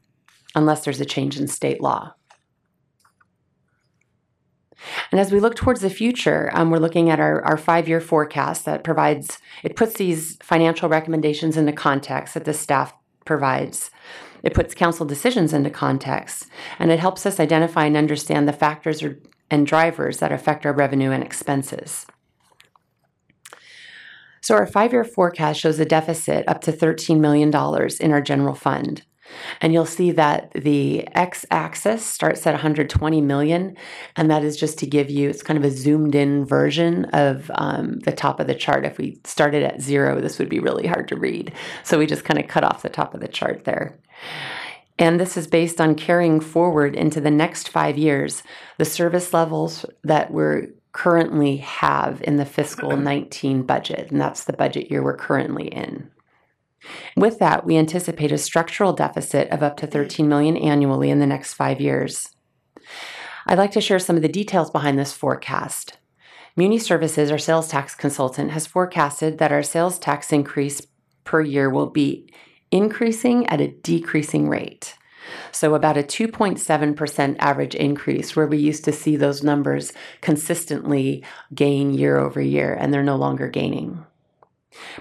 unless 0.56 0.86
there's 0.86 1.02
a 1.02 1.06
change 1.06 1.38
in 1.38 1.50
state 1.50 1.82
law. 1.82 2.14
And 5.12 5.20
as 5.20 5.32
we 5.32 5.40
look 5.40 5.56
towards 5.56 5.82
the 5.82 5.90
future, 5.90 6.50
um, 6.54 6.70
we're 6.70 6.80
looking 6.80 7.10
at 7.10 7.20
our, 7.20 7.44
our 7.44 7.58
five 7.58 7.88
year 7.88 8.02
forecast 8.02 8.66
that 8.66 8.84
provides, 8.84 9.40
it 9.64 9.76
puts 9.76 9.96
these 9.96 10.38
financial 10.42 10.90
recommendations 10.90 11.58
into 11.58 11.72
context 11.72 12.34
that 12.34 12.46
the 12.46 12.54
staff 12.54 12.94
provides. 13.26 13.92
It 14.44 14.54
puts 14.54 14.74
council 14.74 15.06
decisions 15.06 15.54
into 15.54 15.70
context, 15.70 16.48
and 16.80 16.92
it 16.92 17.00
helps 17.00 17.26
us 17.26 17.40
identify 17.40 17.86
and 17.86 17.96
understand 17.96 18.48
the 18.48 18.54
factors 18.54 19.04
or, 19.04 19.20
and 19.52 19.68
drivers 19.68 20.18
that 20.18 20.32
affect 20.32 20.66
our 20.66 20.74
revenue 20.74 21.12
and 21.12 21.24
expenses. 21.24 22.08
So, 24.42 24.56
our 24.56 24.66
five 24.66 24.92
year 24.92 25.04
forecast 25.04 25.60
shows 25.60 25.80
a 25.80 25.86
deficit 25.86 26.48
up 26.48 26.62
to 26.62 26.72
$13 26.72 27.20
million 27.20 27.50
in 28.00 28.12
our 28.12 28.22
general 28.22 28.56
fund. 28.56 29.04
And 29.60 29.74
you'll 29.74 29.86
see 29.86 30.12
that 30.12 30.52
the 30.54 31.08
x 31.16 31.46
axis 31.52 32.06
starts 32.06 32.46
at 32.46 32.54
120 32.54 33.22
million. 33.22 33.78
And 34.16 34.30
that 34.32 34.44
is 34.44 34.58
just 34.58 34.78
to 34.80 34.88
give 34.88 35.10
you, 35.10 35.30
it's 35.30 35.44
kind 35.44 35.58
of 35.58 35.64
a 35.64 35.72
zoomed 35.72 36.16
in 36.16 36.46
version 36.46 37.06
of 37.06 37.50
um, 37.56 38.00
the 38.00 38.12
top 38.12 38.40
of 38.40 38.48
the 38.48 38.56
chart. 38.56 38.86
If 38.86 38.98
we 38.98 39.20
started 39.24 39.64
at 39.64 39.82
zero, 39.82 40.22
this 40.22 40.40
would 40.40 40.50
be 40.50 40.60
really 40.60 40.88
hard 40.88 41.08
to 41.10 41.16
read. 41.16 41.54
So 41.84 41.98
we 41.98 42.06
just 42.06 42.24
kind 42.24 42.40
of 42.40 42.48
cut 42.48 42.64
off 42.64 42.84
the 42.84 42.90
top 42.90 43.14
of 43.14 43.22
the 43.22 43.28
chart 43.28 43.66
there. 43.66 43.98
And 45.00 45.20
this 45.20 45.36
is 45.36 45.48
based 45.48 45.82
on 45.82 45.96
carrying 45.96 46.40
forward 46.40 46.96
into 46.96 47.20
the 47.20 47.32
next 47.32 47.70
five 47.70 47.98
years 47.98 48.44
the 48.78 48.86
service 48.86 49.34
levels 49.34 49.86
that 50.04 50.32
we're 50.32 50.68
currently 50.92 51.58
have 51.58 52.22
in 52.24 52.36
the 52.36 52.46
fiscal 52.46 52.96
19 52.98 53.64
budget. 53.64 54.12
And 54.12 54.20
that's 54.20 54.44
the 54.44 54.54
budget 54.54 54.92
year 54.92 55.04
we're 55.04 55.18
currently 55.18 55.68
in. 55.68 56.12
With 57.16 57.40
that, 57.40 57.66
we 57.66 57.78
anticipate 57.78 58.32
a 58.32 58.38
structural 58.38 58.94
deficit 58.94 59.50
of 59.50 59.62
up 59.64 59.78
to 59.78 59.88
mm. 59.88 59.92
13 59.92 60.28
million 60.28 60.58
annually 60.58 61.10
in 61.10 61.20
the 61.20 61.28
next 61.28 61.54
five 61.54 61.80
years. 61.80 62.30
I'd 63.48 63.58
like 63.58 63.72
to 63.72 63.82
share 63.82 64.00
some 64.00 64.16
of 64.16 64.22
the 64.22 64.28
details 64.28 64.70
behind 64.70 64.98
this 64.98 65.14
forecast. 65.14 65.98
Muni 66.56 66.80
Services, 66.80 67.32
our 67.32 67.38
sales 67.38 67.68
tax 67.68 67.96
consultant, 67.96 68.52
has 68.52 68.68
forecasted 68.68 69.38
that 69.38 69.52
our 69.52 69.64
sales 69.64 69.98
tax 69.98 70.34
increase 70.34 70.82
per 71.24 71.42
year 71.42 71.70
will 71.70 71.90
be 71.90 72.32
increasing 72.72 73.46
at 73.48 73.62
a 73.62 73.72
decreasing 73.72 74.50
rate. 74.50 74.96
So, 75.52 75.76
about 75.76 75.98
a 75.98 76.04
2.7% 76.04 77.36
average 77.40 77.76
increase, 77.76 78.36
where 78.36 78.48
we 78.48 78.58
used 78.58 78.84
to 78.86 78.92
see 78.92 79.16
those 79.16 79.44
numbers 79.44 79.94
consistently 80.20 81.24
gain 81.54 81.94
year 81.94 82.18
over 82.18 82.42
year, 82.42 82.74
and 82.74 82.94
they're 82.94 83.04
no 83.04 83.16
longer 83.16 83.48
gaining. 83.48 84.06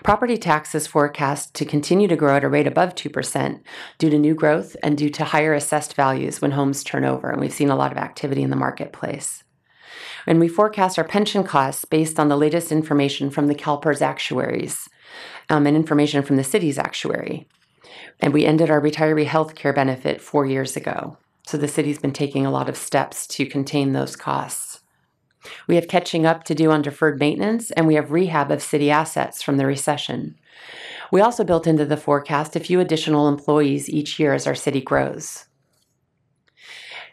Property 0.02 0.36
tax 0.36 0.74
is 0.74 0.86
forecast 0.86 1.54
to 1.54 1.64
continue 1.64 2.08
to 2.08 2.16
grow 2.16 2.36
at 2.36 2.44
a 2.44 2.48
rate 2.48 2.66
above 2.66 2.94
2% 2.94 3.60
due 3.98 4.10
to 4.10 4.18
new 4.18 4.34
growth 4.34 4.76
and 4.82 4.98
due 4.98 5.10
to 5.10 5.24
higher 5.24 5.54
assessed 5.54 5.94
values 5.94 6.40
when 6.40 6.52
homes 6.52 6.82
turn 6.82 7.04
over, 7.04 7.30
and 7.30 7.40
we've 7.40 7.52
seen 7.52 7.70
a 7.70 7.76
lot 7.76 7.92
of 7.92 7.98
activity 7.98 8.42
in 8.42 8.50
the 8.50 8.56
marketplace. 8.56 9.44
And 10.26 10.40
we 10.40 10.48
forecast 10.48 10.98
our 10.98 11.04
pension 11.04 11.44
costs 11.44 11.84
based 11.84 12.18
on 12.18 12.28
the 12.28 12.36
latest 12.36 12.72
information 12.72 13.30
from 13.30 13.46
the 13.46 13.54
CalPERS 13.54 14.02
actuaries 14.02 14.88
um, 15.48 15.66
and 15.66 15.76
information 15.76 16.22
from 16.22 16.36
the 16.36 16.44
city's 16.44 16.78
actuary. 16.78 17.48
And 18.20 18.32
we 18.32 18.44
ended 18.44 18.70
our 18.70 18.80
retiree 18.80 19.26
health 19.26 19.54
care 19.54 19.72
benefit 19.72 20.20
four 20.20 20.46
years 20.46 20.76
ago. 20.76 21.16
So 21.46 21.56
the 21.56 21.68
city's 21.68 21.98
been 21.98 22.12
taking 22.12 22.46
a 22.46 22.50
lot 22.50 22.68
of 22.68 22.76
steps 22.76 23.26
to 23.28 23.46
contain 23.46 23.92
those 23.92 24.14
costs. 24.14 24.69
We 25.66 25.76
have 25.76 25.88
catching 25.88 26.26
up 26.26 26.44
to 26.44 26.54
do 26.54 26.70
on 26.70 26.82
deferred 26.82 27.18
maintenance, 27.18 27.70
and 27.72 27.86
we 27.86 27.94
have 27.94 28.12
rehab 28.12 28.50
of 28.50 28.62
city 28.62 28.90
assets 28.90 29.42
from 29.42 29.56
the 29.56 29.66
recession. 29.66 30.36
We 31.10 31.20
also 31.20 31.44
built 31.44 31.66
into 31.66 31.84
the 31.84 31.96
forecast 31.96 32.56
a 32.56 32.60
few 32.60 32.80
additional 32.80 33.28
employees 33.28 33.88
each 33.88 34.18
year 34.20 34.34
as 34.34 34.46
our 34.46 34.54
city 34.54 34.80
grows. 34.80 35.46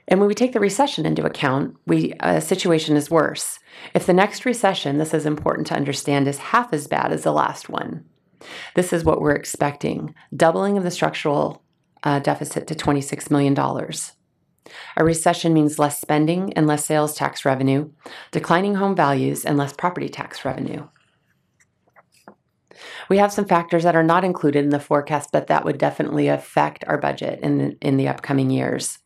And 0.07 0.19
when 0.19 0.27
we 0.27 0.35
take 0.35 0.53
the 0.53 0.59
recession 0.59 1.05
into 1.05 1.25
account, 1.25 1.75
we 1.85 2.13
a 2.21 2.39
situation 2.39 2.95
is 2.95 3.11
worse. 3.11 3.59
If 3.93 4.05
the 4.05 4.13
next 4.13 4.45
recession, 4.45 4.97
this 4.97 5.13
is 5.13 5.25
important 5.25 5.67
to 5.67 5.75
understand, 5.75 6.27
is 6.27 6.37
half 6.37 6.71
as 6.71 6.87
bad 6.87 7.11
as 7.11 7.23
the 7.23 7.33
last 7.33 7.67
one, 7.69 8.05
this 8.75 8.93
is 8.93 9.03
what 9.03 9.21
we're 9.21 9.35
expecting 9.35 10.15
doubling 10.35 10.77
of 10.77 10.83
the 10.83 10.91
structural 10.91 11.61
uh, 12.03 12.19
deficit 12.19 12.67
to 12.67 12.75
$26 12.75 13.29
million. 13.31 13.55
A 14.95 15.03
recession 15.03 15.53
means 15.53 15.79
less 15.79 15.99
spending 15.99 16.53
and 16.53 16.67
less 16.67 16.85
sales 16.85 17.15
tax 17.15 17.45
revenue, 17.45 17.91
declining 18.31 18.75
home 18.75 18.95
values, 18.95 19.45
and 19.45 19.57
less 19.57 19.73
property 19.73 20.09
tax 20.09 20.43
revenue. 20.43 20.87
We 23.09 23.17
have 23.17 23.31
some 23.31 23.45
factors 23.45 23.83
that 23.83 23.95
are 23.95 24.03
not 24.03 24.23
included 24.23 24.63
in 24.63 24.69
the 24.69 24.79
forecast, 24.79 25.29
but 25.31 25.47
that 25.47 25.65
would 25.65 25.77
definitely 25.77 26.27
affect 26.27 26.83
our 26.87 26.97
budget 26.97 27.39
in 27.41 27.57
the, 27.57 27.77
in 27.81 27.97
the 27.97 28.07
upcoming 28.07 28.49
years. 28.49 28.99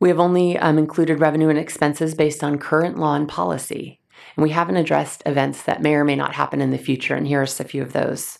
We 0.00 0.08
have 0.08 0.18
only 0.18 0.58
um, 0.58 0.78
included 0.78 1.20
revenue 1.20 1.48
and 1.48 1.58
expenses 1.58 2.14
based 2.14 2.42
on 2.42 2.58
current 2.58 2.98
law 2.98 3.14
and 3.14 3.28
policy. 3.28 4.00
And 4.36 4.42
we 4.42 4.50
haven't 4.50 4.76
addressed 4.76 5.22
events 5.26 5.62
that 5.62 5.82
may 5.82 5.94
or 5.94 6.04
may 6.04 6.16
not 6.16 6.34
happen 6.34 6.60
in 6.60 6.70
the 6.70 6.78
future, 6.78 7.14
and 7.14 7.26
here 7.26 7.40
are 7.40 7.44
a 7.44 7.64
few 7.64 7.82
of 7.82 7.92
those. 7.92 8.38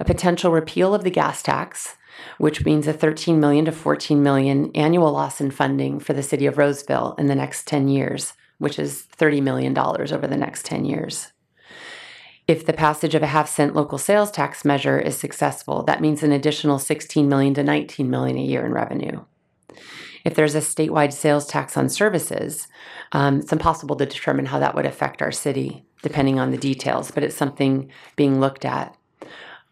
A 0.00 0.04
potential 0.04 0.50
repeal 0.50 0.94
of 0.94 1.04
the 1.04 1.10
gas 1.10 1.42
tax, 1.42 1.96
which 2.38 2.64
means 2.64 2.86
a 2.86 2.92
13 2.92 3.40
million 3.40 3.64
to 3.64 3.72
14 3.72 4.22
million 4.22 4.70
annual 4.74 5.12
loss 5.12 5.40
in 5.40 5.50
funding 5.50 5.98
for 5.98 6.12
the 6.12 6.22
city 6.22 6.46
of 6.46 6.58
Roseville 6.58 7.14
in 7.18 7.26
the 7.26 7.34
next 7.34 7.66
10 7.66 7.88
years, 7.88 8.32
which 8.58 8.78
is 8.78 9.02
30 9.02 9.40
million 9.40 9.74
dollars 9.74 10.12
over 10.12 10.26
the 10.26 10.36
next 10.36 10.64
10 10.66 10.84
years. 10.84 11.32
If 12.48 12.64
the 12.64 12.72
passage 12.72 13.16
of 13.16 13.24
a 13.24 13.28
half 13.28 13.48
cent 13.48 13.74
local 13.74 13.98
sales 13.98 14.30
tax 14.30 14.64
measure 14.64 15.00
is 15.00 15.16
successful, 15.16 15.82
that 15.84 16.00
means 16.00 16.22
an 16.22 16.30
additional 16.30 16.78
16 16.78 17.28
million 17.28 17.54
to 17.54 17.64
19 17.64 18.08
million 18.08 18.36
a 18.36 18.42
year 18.42 18.64
in 18.64 18.72
revenue. 18.72 19.24
If 20.24 20.34
there's 20.34 20.54
a 20.54 20.60
statewide 20.60 21.12
sales 21.12 21.46
tax 21.46 21.76
on 21.76 21.88
services, 21.88 22.68
um, 23.12 23.40
it's 23.40 23.52
impossible 23.52 23.96
to 23.96 24.06
determine 24.06 24.46
how 24.46 24.58
that 24.60 24.74
would 24.74 24.86
affect 24.86 25.22
our 25.22 25.32
city, 25.32 25.84
depending 26.02 26.38
on 26.38 26.50
the 26.50 26.56
details, 26.56 27.10
but 27.10 27.22
it's 27.22 27.36
something 27.36 27.90
being 28.16 28.40
looked 28.40 28.64
at. 28.64 28.96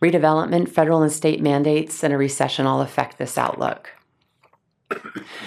Redevelopment, 0.04 0.68
federal 0.68 1.02
and 1.02 1.12
state 1.12 1.40
mandates, 1.40 2.04
and 2.04 2.12
a 2.12 2.18
recession 2.18 2.66
all 2.66 2.80
affect 2.82 3.16
this 3.16 3.38
outlook. 3.38 3.90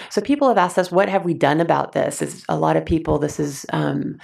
So 0.10 0.20
people 0.22 0.48
have 0.48 0.58
asked 0.58 0.80
us, 0.80 0.92
what 0.92 1.10
have 1.10 1.24
we 1.24 1.34
done 1.34 1.62
about 1.62 1.92
this? 1.92 2.22
Is 2.22 2.44
a 2.50 2.58
lot 2.58 2.76
of 2.76 2.86
people, 2.86 3.20
this 3.20 3.40
is 3.40 3.66
um, 3.72 4.18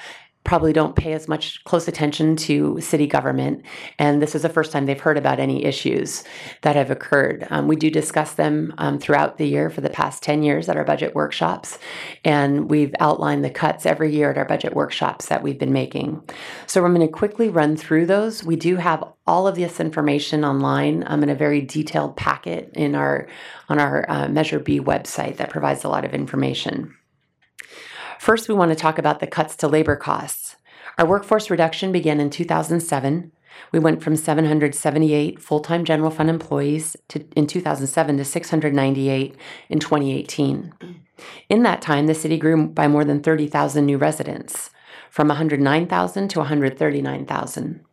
probably 0.44 0.74
don't 0.74 0.96
pay 0.96 1.14
as 1.14 1.28
much 1.28 1.64
close 1.64 1.88
attention 1.88 2.36
to 2.36 2.80
city 2.82 3.08
government, 3.08 3.64
and 3.98 4.22
this 4.22 4.36
is 4.36 4.42
the 4.42 4.50
first 4.50 4.72
time 4.72 4.86
they've 4.86 5.00
heard 5.00 5.18
about 5.18 5.40
any 5.40 5.64
issues 5.64 6.24
that 6.62 6.76
have 6.76 6.92
occurred. 6.92 7.48
Um, 7.50 7.68
we 7.68 7.76
do 7.76 7.90
discuss 7.90 8.34
them 8.34 8.74
um, 8.78 9.00
throughout 9.00 9.38
the 9.38 9.48
year 9.48 9.70
for 9.70 9.82
the 9.82 9.90
past 9.90 10.24
10 10.24 10.44
years 10.44 10.70
at 10.70 10.78
our 10.78 10.84
budget 10.84 11.16
workshops, 11.16 11.80
and 12.26 12.70
we've 12.70 12.94
outlined 13.00 13.44
the 13.44 13.50
cuts 13.50 13.86
every 13.86 14.14
year 14.14 14.32
at 14.32 14.38
our 14.38 14.46
budget 14.46 14.74
workshops 14.74 15.28
that 15.28 15.44
we've 15.44 15.60
been 15.60 15.74
making. 15.74 16.22
So 16.68 16.84
I'm 16.84 16.94
going 16.94 17.08
to 17.08 17.12
quickly 17.12 17.50
run 17.50 17.76
through 17.78 18.06
those. 18.06 18.44
We 18.44 18.56
do 18.56 18.76
have 18.76 19.04
all 19.26 19.48
of 19.48 19.56
this 19.56 19.80
information 19.80 20.44
online 20.44 21.04
um, 21.08 21.24
in 21.24 21.30
a 21.30 21.36
very 21.36 21.62
detailed 21.62 22.18
packet 22.18 22.70
in 22.74 22.96
our 22.96 23.28
on 23.70 23.80
our 23.80 24.06
uh, 24.10 24.28
Measure 24.28 24.60
B 24.60 24.80
website 24.80 25.38
that 25.38 25.50
provides 25.50 25.84
a 25.84 25.90
lot 25.90 26.06
of 26.06 26.14
information. 26.14 26.96
First, 28.24 28.48
we 28.48 28.56
want 28.56 28.72
to 28.72 28.76
talk 28.76 28.98
about 28.98 29.20
the 29.20 29.28
cuts 29.28 29.58
to 29.58 29.68
labor 29.68 29.98
costs. 29.98 30.56
Our 30.98 31.06
workforce 31.06 31.50
reduction 31.50 31.92
began 31.92 32.22
in 32.22 32.30
2007. 32.30 33.34
We 33.74 33.80
went 33.80 34.02
from 34.02 34.16
778 34.16 35.42
full 35.42 35.60
time 35.60 35.84
general 35.84 36.10
fund 36.10 36.30
employees 36.30 36.96
to, 37.10 37.26
in 37.36 37.48
2007 37.48 38.16
to 38.16 38.24
698 38.24 39.36
in 39.68 39.80
2018. 39.80 40.74
In 41.50 41.64
that 41.64 41.82
time, 41.82 42.08
the 42.08 42.16
city 42.16 42.38
grew 42.38 42.66
by 42.66 42.88
more 42.88 43.04
than 43.04 43.22
30,000 43.22 43.86
new 43.86 43.98
residents, 43.98 44.70
from 45.10 45.28
109,000 45.28 46.30
to 46.30 46.40
139,000. 46.40 47.84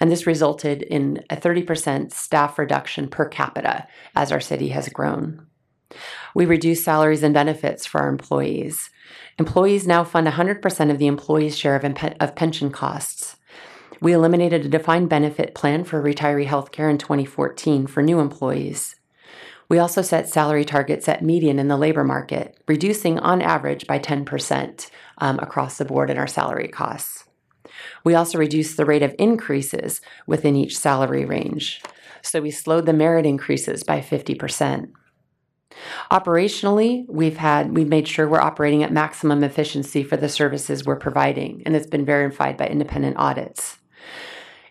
And 0.00 0.10
this 0.10 0.26
resulted 0.26 0.80
in 0.80 1.22
a 1.28 1.36
30% 1.36 2.10
staff 2.10 2.58
reduction 2.58 3.06
per 3.06 3.28
capita 3.28 3.86
as 4.16 4.32
our 4.32 4.40
city 4.40 4.70
has 4.70 4.88
grown. 4.88 5.46
We 6.34 6.46
reduced 6.46 6.84
salaries 6.84 7.22
and 7.22 7.34
benefits 7.34 7.86
for 7.86 8.00
our 8.00 8.08
employees. 8.08 8.90
Employees 9.38 9.86
now 9.86 10.04
fund 10.04 10.26
100% 10.26 10.90
of 10.90 10.98
the 10.98 11.06
employee's 11.06 11.56
share 11.56 11.76
of, 11.76 11.84
imp- 11.84 12.16
of 12.20 12.36
pension 12.36 12.70
costs. 12.70 13.36
We 14.00 14.12
eliminated 14.12 14.64
a 14.64 14.68
defined 14.68 15.08
benefit 15.08 15.54
plan 15.54 15.84
for 15.84 16.02
retiree 16.02 16.46
health 16.46 16.72
care 16.72 16.90
in 16.90 16.98
2014 16.98 17.86
for 17.86 18.02
new 18.02 18.20
employees. 18.20 18.96
We 19.68 19.78
also 19.78 20.02
set 20.02 20.28
salary 20.28 20.64
targets 20.64 21.08
at 21.08 21.22
median 21.22 21.58
in 21.58 21.68
the 21.68 21.76
labor 21.76 22.04
market, 22.04 22.58
reducing 22.68 23.18
on 23.18 23.40
average 23.40 23.86
by 23.86 23.98
10% 23.98 24.90
um, 25.18 25.38
across 25.38 25.78
the 25.78 25.84
board 25.84 26.10
in 26.10 26.18
our 26.18 26.26
salary 26.26 26.68
costs. 26.68 27.24
We 28.04 28.14
also 28.14 28.38
reduced 28.38 28.76
the 28.76 28.84
rate 28.84 29.02
of 29.02 29.14
increases 29.18 30.00
within 30.26 30.54
each 30.54 30.76
salary 30.76 31.24
range. 31.24 31.82
So 32.22 32.40
we 32.40 32.50
slowed 32.50 32.86
the 32.86 32.92
merit 32.92 33.26
increases 33.26 33.82
by 33.82 34.00
50%. 34.00 34.90
Operationally, 36.10 37.04
we've 37.08 37.36
had 37.36 37.76
we've 37.76 37.88
made 37.88 38.08
sure 38.08 38.28
we're 38.28 38.40
operating 38.40 38.82
at 38.82 38.92
maximum 38.92 39.42
efficiency 39.42 40.02
for 40.02 40.16
the 40.16 40.28
services 40.28 40.84
we're 40.84 40.96
providing, 40.96 41.62
and 41.66 41.74
it's 41.74 41.86
been 41.86 42.04
verified 42.04 42.56
by 42.56 42.66
independent 42.66 43.16
audits. 43.18 43.78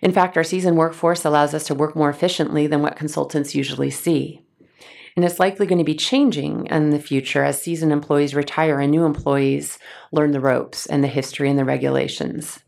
In 0.02 0.12
fact, 0.12 0.36
our 0.36 0.44
seasoned 0.44 0.78
workforce 0.78 1.24
allows 1.24 1.54
us 1.54 1.66
to 1.68 1.76
work 1.76 1.96
more 1.96 2.10
efficiently 2.10 2.68
than 2.68 2.82
what 2.82 2.98
consultants 2.98 3.56
usually 3.56 3.90
see. 3.90 4.42
And 5.16 5.24
it's 5.24 5.40
likely 5.40 5.66
going 5.66 5.80
to 5.80 5.86
be 5.86 5.96
changing 5.96 6.66
in 6.68 6.90
the 6.90 7.00
future 7.00 7.44
as 7.44 7.62
seasoned 7.62 7.92
employees 7.92 8.36
retire 8.36 8.80
and 8.80 8.92
new 8.92 9.06
employees 9.06 9.78
learn 10.12 10.32
the 10.32 10.40
ropes 10.40 10.86
and 10.88 11.04
the 11.04 11.08
history 11.08 11.50
and 11.50 11.58
the 11.58 11.66
regulations. 11.66 12.60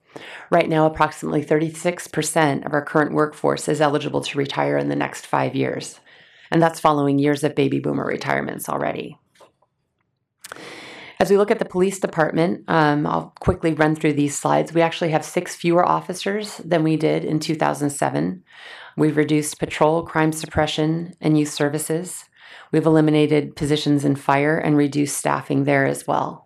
Right 0.49 0.69
now, 0.69 0.85
approximately 0.85 1.43
36% 1.43 2.65
of 2.65 2.73
our 2.73 2.85
current 2.85 3.13
workforce 3.13 3.67
is 3.67 3.81
eligible 3.81 4.21
to 4.21 4.37
retire 4.37 4.77
in 4.77 4.89
the 4.89 4.95
next 4.95 5.25
five 5.25 5.55
years 5.55 5.99
and 6.51 6.61
that's 6.61 6.79
following 6.79 7.19
years 7.19 7.43
of 7.43 7.55
baby 7.55 7.79
boomer 7.79 8.05
retirements 8.05 8.69
already. 8.69 9.17
As 11.19 11.29
we 11.29 11.37
look 11.37 11.49
at 11.49 11.59
the 11.59 11.65
police 11.65 11.99
department, 11.99 12.65
um, 12.67 13.07
I'll 13.07 13.33
quickly 13.39 13.73
run 13.73 13.95
through 13.95 14.13
these 14.13 14.37
slides. 14.37 14.73
We 14.73 14.81
actually 14.81 15.11
have 15.11 15.23
six 15.23 15.55
fewer 15.55 15.85
officers 15.85 16.57
than 16.57 16.83
we 16.83 16.97
did 16.97 17.23
in 17.23 17.39
2007. 17.39 18.43
We've 18.97 19.15
reduced 19.15 19.59
patrol, 19.59 20.03
crime 20.03 20.33
suppression, 20.33 21.15
and 21.21 21.37
youth 21.37 21.51
services. 21.51 22.25
We've 22.71 22.85
eliminated 22.85 23.55
positions 23.55 24.03
in 24.03 24.15
fire 24.15 24.57
and 24.57 24.75
reduced 24.75 25.17
staffing 25.17 25.63
there 25.63 25.85
as 25.85 26.05
well. 26.05 26.44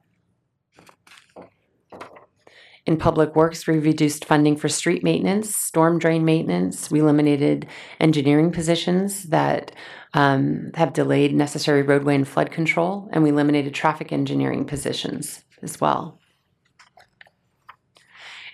In 2.85 2.97
public 2.97 3.35
works, 3.35 3.67
we 3.67 3.77
reduced 3.77 4.25
funding 4.25 4.55
for 4.55 4.69
street 4.69 5.03
maintenance, 5.03 5.55
storm 5.55 5.99
drain 5.99 6.25
maintenance. 6.25 6.89
We 6.89 7.01
eliminated 7.01 7.67
engineering 7.99 8.51
positions 8.51 9.23
that 9.25 9.71
um, 10.13 10.71
have 10.75 10.93
delayed 10.93 11.35
necessary 11.35 11.81
roadway 11.81 12.15
and 12.15 12.27
flood 12.27 12.51
control, 12.51 13.09
and 13.11 13.23
we 13.23 13.29
eliminated 13.29 13.73
traffic 13.73 14.11
engineering 14.11 14.65
positions 14.65 15.43
as 15.61 15.79
well. 15.79 16.19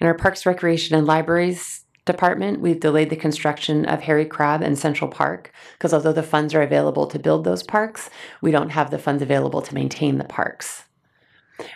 In 0.02 0.08
our 0.08 0.14
Parks, 0.14 0.46
Recreation, 0.46 0.98
and 0.98 1.08
Libraries 1.08 1.86
department, 2.06 2.60
we've 2.60 2.80
delayed 2.80 3.10
the 3.10 3.16
construction 3.16 3.86
of 3.86 4.02
Harry 4.02 4.26
Crabb 4.26 4.62
and 4.62 4.78
Central 4.78 5.10
Park 5.10 5.52
because 5.74 5.94
although 5.94 6.14
the 6.14 6.22
funds 6.22 6.54
are 6.54 6.62
available 6.62 7.08
to 7.08 7.20
build 7.20 7.44
those 7.44 7.64
parks, 7.64 8.10
we 8.42 8.52
don't 8.52 8.70
have 8.70 8.92
the 8.92 9.00
funds 9.00 9.24
available 9.24 9.62
to 9.62 9.74
maintain 9.74 10.18
the 10.18 10.24
parks. 10.24 10.85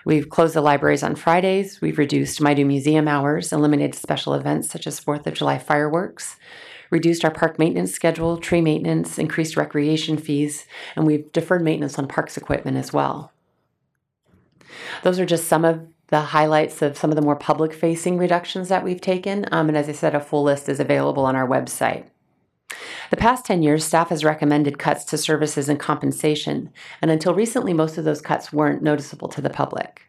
We've 0.06 0.30
closed 0.30 0.56
the 0.56 0.62
libraries 0.62 1.04
on 1.04 1.16
Fridays. 1.16 1.82
We've 1.82 1.98
reduced 1.98 2.40
Maidu 2.40 2.66
Museum 2.66 3.08
hours, 3.08 3.54
eliminated 3.54 3.96
special 3.96 4.34
events 4.34 4.70
such 4.70 4.88
as 4.88 5.00
4th 5.00 5.26
of 5.28 5.34
July 5.34 5.58
fireworks, 5.58 6.36
reduced 6.90 7.24
our 7.24 7.32
park 7.32 7.60
maintenance 7.60 7.94
schedule, 7.94 8.38
tree 8.38 8.62
maintenance, 8.62 9.18
increased 9.18 9.58
recreation 9.58 10.18
fees, 10.18 10.66
and 10.96 11.06
we've 11.06 11.32
deferred 11.32 11.64
maintenance 11.64 11.98
on 11.98 12.08
parks 12.08 12.38
equipment 12.38 12.78
as 12.78 12.92
well. 12.92 13.32
Those 15.04 15.20
are 15.20 15.26
just 15.26 15.48
some 15.48 15.66
of 15.66 15.88
the 16.08 16.22
highlights 16.22 16.82
of 16.82 16.98
some 16.98 17.12
of 17.12 17.16
the 17.16 17.22
more 17.22 17.36
public 17.36 17.74
facing 17.74 18.18
reductions 18.18 18.70
that 18.70 18.84
we've 18.84 19.02
taken. 19.02 19.46
Um, 19.52 19.68
and 19.68 19.78
as 19.78 19.88
I 19.88 19.92
said, 19.92 20.16
a 20.16 20.20
full 20.20 20.44
list 20.44 20.68
is 20.68 20.80
available 20.80 21.26
on 21.26 21.36
our 21.36 21.48
website. 21.48 22.06
The 23.10 23.18
past 23.18 23.46
10 23.46 23.64
years, 23.64 23.84
staff 23.84 24.10
has 24.10 24.24
recommended 24.24 24.78
cuts 24.78 25.04
to 25.06 25.18
services 25.18 25.70
and 25.70 25.80
compensation, 25.80 26.72
and 27.02 27.10
until 27.10 27.34
recently, 27.34 27.74
most 27.74 27.98
of 27.98 28.06
those 28.06 28.22
cuts 28.22 28.54
weren't 28.54 28.84
noticeable 28.84 29.28
to 29.30 29.42
the 29.42 29.50
public. 29.50 30.04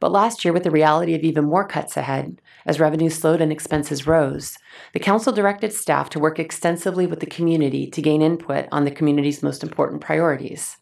But 0.00 0.12
last 0.12 0.44
year, 0.44 0.52
with 0.52 0.64
the 0.64 0.70
reality 0.70 1.14
of 1.14 1.22
even 1.22 1.44
more 1.44 1.66
cuts 1.66 1.96
ahead, 1.96 2.40
as 2.66 2.80
revenue 2.80 3.10
slowed 3.10 3.40
and 3.40 3.52
expenses 3.52 4.06
rose, 4.06 4.58
the 4.92 5.00
Council 5.00 5.32
directed 5.32 5.72
staff 5.72 6.10
to 6.10 6.20
work 6.20 6.38
extensively 6.38 7.06
with 7.06 7.20
the 7.20 7.26
community 7.26 7.88
to 7.88 8.02
gain 8.02 8.22
input 8.22 8.66
on 8.70 8.84
the 8.84 8.90
community's 8.90 9.42
most 9.42 9.62
important 9.62 10.00
priorities. 10.00 10.76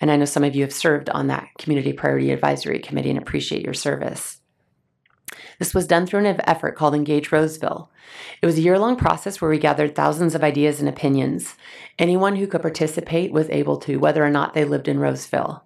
And 0.00 0.10
I 0.10 0.16
know 0.16 0.24
some 0.24 0.44
of 0.44 0.54
you 0.54 0.62
have 0.62 0.72
served 0.72 1.08
on 1.10 1.28
that 1.28 1.48
Community 1.58 1.92
Priority 1.92 2.30
Advisory 2.30 2.80
Committee 2.80 3.10
and 3.10 3.18
appreciate 3.18 3.62
your 3.62 3.74
service. 3.74 4.40
This 5.58 5.74
was 5.74 5.86
done 5.86 6.06
through 6.06 6.24
an 6.24 6.40
effort 6.44 6.76
called 6.76 6.94
Engage 6.94 7.32
Roseville. 7.32 7.90
It 8.42 8.46
was 8.46 8.58
a 8.58 8.62
year 8.62 8.78
long 8.78 8.96
process 8.96 9.40
where 9.40 9.50
we 9.50 9.58
gathered 9.58 9.94
thousands 9.94 10.34
of 10.34 10.44
ideas 10.44 10.80
and 10.80 10.88
opinions. 10.88 11.54
Anyone 11.98 12.36
who 12.36 12.46
could 12.46 12.62
participate 12.62 13.32
was 13.32 13.48
able 13.50 13.76
to, 13.78 13.96
whether 13.96 14.24
or 14.24 14.30
not 14.30 14.54
they 14.54 14.64
lived 14.64 14.88
in 14.88 14.98
Roseville. 14.98 15.62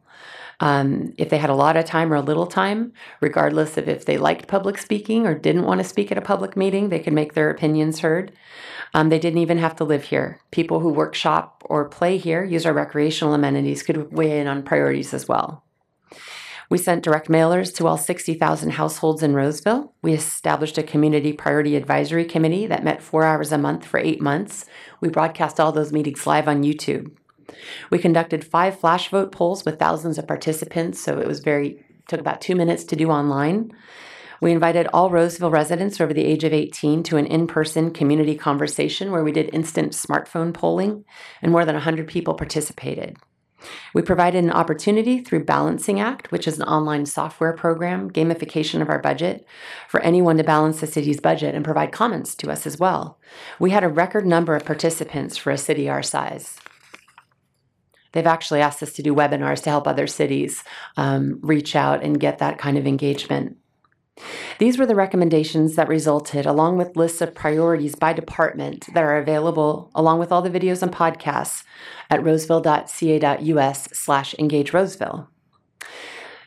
Um, 0.61 1.15
if 1.17 1.31
they 1.31 1.39
had 1.39 1.49
a 1.49 1.55
lot 1.55 1.79
of 1.79 1.87
time 1.87 2.13
or 2.13 2.17
a 2.17 2.21
little 2.21 2.47
time, 2.47 2.93
regardless 3.21 3.79
of 3.79 3.89
if 3.89 4.05
they 4.05 4.19
liked 4.19 4.47
public 4.47 4.77
speaking 4.77 5.27
or 5.27 5.35
didn't 5.35 5.65
want 5.65 5.81
to 5.81 5.89
speak 5.89 6.13
at 6.13 6.19
a 6.19 6.23
public 6.23 6.55
meeting, 6.55 6.91
they 6.91 6.99
could 6.99 7.15
make 7.15 7.33
their 7.33 7.51
opinions 7.51 8.01
heard. 8.01 8.33
Um, 8.93 9.09
they 9.09 9.19
didn't 9.19 9.41
even 9.41 9.57
have 9.59 9.75
to 9.77 9.85
live 9.85 10.05
here. 10.05 10.41
People 10.51 10.81
who 10.81 10.91
workshop 10.91 11.63
or 11.65 11.89
play 11.89 12.19
here, 12.19 12.45
use 12.45 12.67
our 12.67 12.75
recreational 12.75 13.33
amenities, 13.33 13.83
could 13.83 14.13
weigh 14.13 14.39
in 14.39 14.47
on 14.47 14.63
priorities 14.63 15.15
as 15.15 15.27
well. 15.27 15.65
We 16.71 16.79
sent 16.79 17.03
direct 17.03 17.29
mailers 17.29 17.75
to 17.75 17.89
all 17.89 17.99
60,000 17.99 18.71
households 18.71 19.25
in 19.25 19.35
Roseville. 19.35 19.93
We 20.03 20.13
established 20.13 20.79
a 20.79 20.85
community 20.85 21.33
priority 21.33 21.75
advisory 21.75 22.25
committee 22.25 22.69
that 22.69 22.85
met 22.85 23.03
four 23.03 23.25
hours 23.25 23.51
a 23.51 23.59
month 23.59 23.85
for 23.85 23.99
eight 23.99 24.23
months. 24.23 24.67
We 25.01 25.09
broadcast 25.09 25.59
all 25.59 25.73
those 25.73 25.93
meetings 25.93 26.29
live 26.29 26.47
on 26.47 26.63
YouTube. 26.63 27.11
We 27.91 27.99
conducted 27.99 28.47
five 28.47 28.79
flash 28.79 29.09
vote 29.09 29.33
polls 29.33 29.65
with 29.65 29.81
thousands 29.81 30.17
of 30.17 30.29
participants, 30.29 31.01
so 31.01 31.19
it 31.19 31.27
was 31.27 31.41
very 31.41 31.85
took 32.07 32.21
about 32.21 32.41
two 32.41 32.55
minutes 32.55 32.85
to 32.85 32.97
do 32.97 33.11
online. 33.11 33.73
We 34.41 34.53
invited 34.53 34.87
all 34.93 35.11
Roseville 35.11 35.51
residents 35.51 36.01
over 36.01 36.15
the 36.15 36.25
age 36.25 36.45
of 36.45 36.53
18 36.53 37.03
to 37.05 37.17
an 37.17 37.27
in 37.27 37.49
person 37.49 37.93
community 37.93 38.37
conversation 38.37 39.11
where 39.11 39.25
we 39.25 39.33
did 39.33 39.53
instant 39.53 39.93
smartphone 39.93 40.55
polling, 40.55 41.05
and 41.43 41.51
more 41.51 41.65
than 41.65 41.75
100 41.75 42.07
people 42.07 42.35
participated. 42.35 43.17
We 43.95 44.03
provided 44.03 44.45
an 44.45 44.51
opportunity 44.51 45.21
through 45.21 45.45
Balancing 45.45 46.01
Act, 46.01 46.31
which 46.33 46.49
is 46.49 46.59
an 46.59 46.67
online 46.67 47.07
software 47.07 47.53
program, 47.53 48.11
gamification 48.11 48.81
of 48.81 48.89
our 48.89 48.99
budget, 48.99 49.47
for 49.89 50.01
anyone 50.01 50.37
to 50.37 50.45
balance 50.45 50.81
the 50.81 50.87
city's 50.87 51.21
budget 51.21 51.55
and 51.55 51.65
provide 51.65 51.93
comments 51.93 52.35
to 52.37 52.51
us 52.51 52.67
as 52.67 52.79
well. 52.79 53.19
We 53.59 53.71
had 53.71 53.85
a 53.85 53.89
record 53.89 54.27
number 54.27 54.55
of 54.55 54.65
participants 54.65 55.37
for 55.37 55.51
a 55.51 55.59
city 55.59 55.89
our 55.89 56.03
size. 56.03 56.59
They've 58.13 58.27
actually 58.27 58.61
asked 58.61 58.83
us 58.83 58.93
to 58.95 59.03
do 59.03 59.15
webinars 59.15 59.63
to 59.63 59.71
help 59.71 59.87
other 59.87 60.07
cities 60.07 60.65
um, 60.97 61.39
reach 61.43 61.77
out 61.77 62.03
and 62.03 62.19
get 62.19 62.39
that 62.39 62.59
kind 62.59 62.77
of 62.77 62.87
engagement. 62.87 63.57
These 64.61 64.77
were 64.77 64.85
the 64.85 64.95
recommendations 64.95 65.75
that 65.77 65.89
resulted, 65.89 66.45
along 66.45 66.77
with 66.77 66.95
lists 66.95 67.23
of 67.23 67.35
priorities 67.35 67.95
by 67.95 68.13
department 68.13 68.93
that 68.93 69.03
are 69.03 69.17
available, 69.17 69.91
along 69.95 70.19
with 70.19 70.31
all 70.31 70.43
the 70.43 70.51
videos 70.51 70.83
and 70.83 70.93
podcasts 70.93 71.65
at 72.11 72.23
roseville.ca.us 72.23 73.89
slash 73.95 74.35
engage 74.39 74.75
Roseville. 74.75 75.31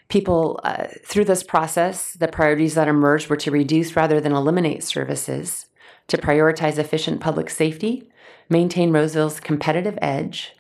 People, 0.09 0.59
uh, 0.63 0.89
through 1.03 1.25
this 1.25 1.41
process, 1.41 2.13
the 2.13 2.27
priorities 2.27 2.75
that 2.75 2.87
emerged 2.87 3.31
were 3.31 3.35
to 3.37 3.49
reduce 3.49 3.95
rather 3.95 4.21
than 4.21 4.33
eliminate 4.33 4.83
services, 4.83 5.65
to 6.07 6.15
prioritize 6.15 6.77
efficient 6.77 7.19
public 7.19 7.49
safety, 7.49 8.11
maintain 8.47 8.91
Roseville's 8.91 9.39
competitive 9.39 9.97
edge, 10.03 10.53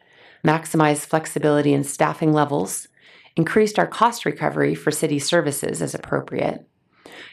maximize 0.43 1.05
flexibility 1.05 1.71
in 1.71 1.83
staffing 1.83 2.33
levels, 2.33 2.87
increased 3.35 3.77
our 3.77 3.85
cost 3.85 4.25
recovery 4.25 4.73
for 4.73 4.89
city 4.89 5.19
services 5.19 5.83
as 5.83 5.93
appropriate, 5.93 6.67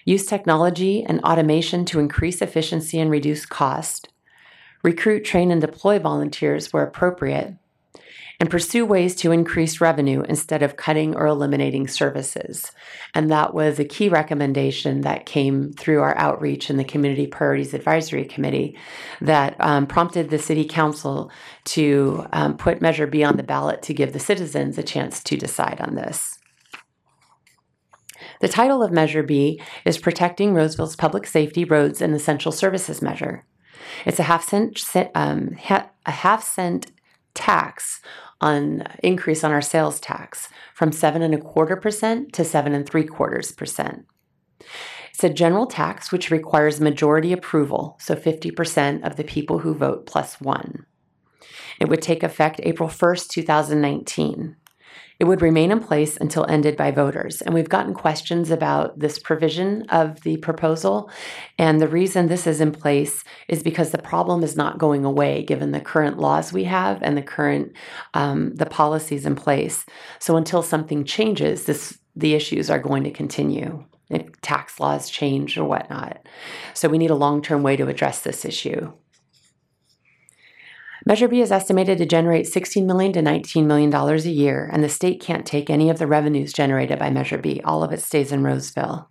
use 0.04 0.26
technology 0.26 1.04
and 1.04 1.20
automation 1.22 1.84
to 1.86 2.00
increase 2.00 2.42
efficiency 2.42 2.98
and 2.98 3.10
reduce 3.10 3.46
cost, 3.46 4.08
recruit, 4.82 5.24
train, 5.24 5.50
and 5.50 5.60
deploy 5.60 5.98
volunteers 5.98 6.72
where 6.72 6.84
appropriate, 6.84 7.54
and 8.40 8.48
pursue 8.48 8.86
ways 8.86 9.14
to 9.16 9.32
increase 9.32 9.82
revenue 9.82 10.22
instead 10.22 10.62
of 10.62 10.76
cutting 10.76 11.14
or 11.14 11.26
eliminating 11.26 11.86
services. 11.86 12.72
And 13.14 13.30
that 13.30 13.52
was 13.52 13.78
a 13.78 13.84
key 13.84 14.08
recommendation 14.08 15.02
that 15.02 15.26
came 15.26 15.74
through 15.74 16.00
our 16.00 16.16
outreach 16.16 16.70
in 16.70 16.78
the 16.78 16.84
Community 16.84 17.26
Priorities 17.26 17.74
Advisory 17.74 18.24
Committee 18.24 18.78
that 19.20 19.56
um, 19.60 19.86
prompted 19.86 20.30
the 20.30 20.38
City 20.38 20.64
Council 20.64 21.30
to 21.66 22.26
um, 22.32 22.56
put 22.56 22.80
Measure 22.80 23.06
B 23.06 23.22
on 23.22 23.36
the 23.36 23.42
ballot 23.42 23.82
to 23.82 23.94
give 23.94 24.14
the 24.14 24.18
citizens 24.18 24.78
a 24.78 24.82
chance 24.82 25.22
to 25.24 25.36
decide 25.36 25.78
on 25.82 25.94
this. 25.94 26.39
The 28.40 28.48
title 28.48 28.82
of 28.82 28.90
Measure 28.90 29.22
B 29.22 29.60
is 29.84 29.98
Protecting 29.98 30.54
Roseville's 30.54 30.96
Public 30.96 31.26
Safety 31.26 31.62
Roads 31.62 32.00
and 32.00 32.14
Essential 32.14 32.50
Services 32.50 33.02
Measure. 33.02 33.44
It's 34.06 34.18
a 34.18 34.24
half 34.24 34.48
cent, 34.48 34.82
um, 35.14 35.56
a 35.68 36.10
half 36.10 36.42
cent 36.42 36.90
tax 37.34 38.00
on 38.40 38.84
increase 39.02 39.44
on 39.44 39.52
our 39.52 39.60
sales 39.60 40.00
tax 40.00 40.48
from 40.74 40.90
seven 40.90 41.20
and 41.20 41.34
a 41.34 41.38
quarter 41.38 41.76
percent 41.76 42.32
to 42.32 42.42
seven 42.42 42.74
and 42.74 42.88
three 42.88 43.04
quarters 43.04 43.52
percent. 43.52 44.06
It's 45.10 45.22
a 45.22 45.28
general 45.28 45.66
tax 45.66 46.10
which 46.10 46.30
requires 46.30 46.80
majority 46.80 47.34
approval, 47.34 47.98
so 48.00 48.14
50% 48.16 49.06
of 49.06 49.16
the 49.16 49.24
people 49.24 49.58
who 49.58 49.74
vote 49.74 50.06
plus 50.06 50.40
one. 50.40 50.86
It 51.78 51.90
would 51.90 52.00
take 52.00 52.22
effect 52.22 52.60
April 52.62 52.88
1st, 52.88 53.28
2019. 53.28 54.56
It 55.20 55.26
would 55.26 55.42
remain 55.42 55.70
in 55.70 55.80
place 55.80 56.16
until 56.16 56.46
ended 56.48 56.78
by 56.78 56.90
voters. 56.90 57.42
And 57.42 57.54
we've 57.54 57.68
gotten 57.68 57.92
questions 57.92 58.50
about 58.50 58.98
this 58.98 59.18
provision 59.18 59.82
of 59.90 60.22
the 60.22 60.38
proposal. 60.38 61.10
And 61.58 61.78
the 61.78 61.86
reason 61.86 62.26
this 62.26 62.46
is 62.46 62.60
in 62.60 62.72
place 62.72 63.22
is 63.46 63.62
because 63.62 63.90
the 63.90 63.98
problem 63.98 64.42
is 64.42 64.56
not 64.56 64.78
going 64.78 65.04
away 65.04 65.44
given 65.44 65.72
the 65.72 65.80
current 65.80 66.18
laws 66.18 66.54
we 66.54 66.64
have 66.64 67.02
and 67.02 67.18
the 67.18 67.22
current 67.22 67.72
um, 68.14 68.54
the 68.54 68.64
policies 68.64 69.26
in 69.26 69.36
place. 69.36 69.84
So 70.18 70.36
until 70.36 70.62
something 70.62 71.04
changes, 71.04 71.66
this 71.66 71.98
the 72.16 72.34
issues 72.34 72.70
are 72.70 72.80
going 72.80 73.04
to 73.04 73.10
continue 73.10 73.84
if 74.08 74.40
tax 74.40 74.80
laws 74.80 75.08
change 75.08 75.56
or 75.56 75.64
whatnot. 75.64 76.26
So 76.74 76.88
we 76.88 76.98
need 76.98 77.10
a 77.10 77.14
long-term 77.14 77.62
way 77.62 77.76
to 77.76 77.86
address 77.86 78.22
this 78.22 78.44
issue. 78.44 78.92
Measure 81.10 81.26
B 81.26 81.40
is 81.40 81.50
estimated 81.50 81.98
to 81.98 82.06
generate 82.06 82.46
16 82.46 82.86
million 82.86 83.12
to 83.14 83.20
$19 83.20 83.66
million 83.66 83.92
a 83.92 84.16
year, 84.30 84.70
and 84.72 84.84
the 84.84 84.88
state 84.88 85.20
can't 85.20 85.44
take 85.44 85.68
any 85.68 85.90
of 85.90 85.98
the 85.98 86.06
revenues 86.06 86.52
generated 86.52 87.00
by 87.00 87.10
Measure 87.10 87.36
B. 87.36 87.60
All 87.64 87.82
of 87.82 87.90
it 87.90 88.00
stays 88.00 88.30
in 88.30 88.44
Roseville. 88.44 89.08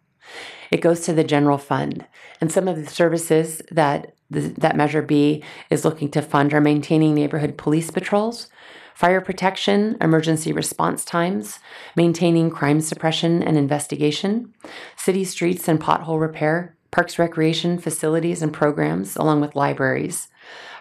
It 0.71 0.79
goes 0.79 1.01
to 1.01 1.13
the 1.13 1.25
general 1.25 1.57
fund. 1.57 2.07
And 2.39 2.53
some 2.53 2.69
of 2.69 2.77
the 2.77 2.89
services 2.89 3.61
that 3.69 4.13
the, 4.29 4.39
that 4.59 4.77
Measure 4.77 5.01
B 5.01 5.43
is 5.69 5.83
looking 5.83 6.09
to 6.11 6.21
fund 6.21 6.53
are 6.53 6.61
maintaining 6.61 7.15
neighborhood 7.15 7.57
police 7.57 7.91
patrols, 7.91 8.47
fire 8.95 9.19
protection, 9.19 9.97
emergency 9.99 10.53
response 10.53 11.03
times, 11.03 11.59
maintaining 11.97 12.49
crime 12.49 12.79
suppression 12.79 13.43
and 13.43 13.57
investigation, 13.57 14.53
city 14.95 15.25
streets 15.25 15.67
and 15.67 15.81
pothole 15.81 16.21
repair, 16.21 16.77
parks 16.91 17.19
recreation 17.19 17.77
facilities 17.77 18.41
and 18.41 18.53
programs, 18.53 19.17
along 19.17 19.41
with 19.41 19.53
libraries, 19.53 20.28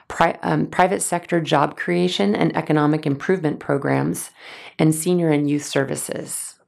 pri- 0.08 0.38
um, 0.42 0.66
private 0.66 1.02
sector 1.02 1.40
job 1.40 1.76
creation 1.76 2.34
and 2.34 2.56
economic 2.56 3.06
improvement 3.06 3.60
programs, 3.60 4.30
and 4.78 4.94
senior 4.94 5.30
and 5.30 5.48
youth 5.48 5.64
services. 5.64 6.58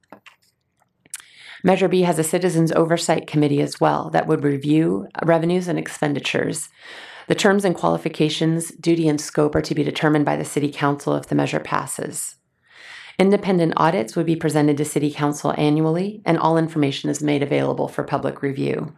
Measure 1.63 1.87
B 1.87 2.01
has 2.01 2.17
a 2.17 2.23
Citizens 2.23 2.71
Oversight 2.71 3.27
Committee 3.27 3.61
as 3.61 3.79
well 3.79 4.09
that 4.11 4.25
would 4.25 4.43
review 4.43 5.07
revenues 5.23 5.67
and 5.67 5.77
expenditures. 5.77 6.69
The 7.27 7.35
terms 7.35 7.65
and 7.65 7.75
qualifications, 7.75 8.71
duty, 8.71 9.07
and 9.07 9.21
scope 9.21 9.53
are 9.55 9.61
to 9.61 9.75
be 9.75 9.83
determined 9.83 10.25
by 10.25 10.37
the 10.37 10.45
City 10.45 10.71
Council 10.71 11.15
if 11.15 11.27
the 11.27 11.35
measure 11.35 11.59
passes. 11.59 12.35
Independent 13.19 13.73
audits 13.77 14.15
would 14.15 14.25
be 14.25 14.35
presented 14.35 14.77
to 14.77 14.85
City 14.85 15.11
Council 15.11 15.53
annually, 15.55 16.23
and 16.25 16.39
all 16.39 16.57
information 16.57 17.11
is 17.11 17.21
made 17.21 17.43
available 17.43 17.87
for 17.87 18.03
public 18.03 18.41
review. 18.41 18.93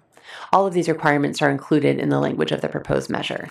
All 0.54 0.66
of 0.66 0.74
these 0.74 0.88
requirements 0.88 1.42
are 1.42 1.50
included 1.50 2.00
in 2.00 2.08
the 2.08 2.20
language 2.20 2.54
of 2.54 2.62
the 2.62 2.70
proposed 2.70 3.10
measure. 3.10 3.50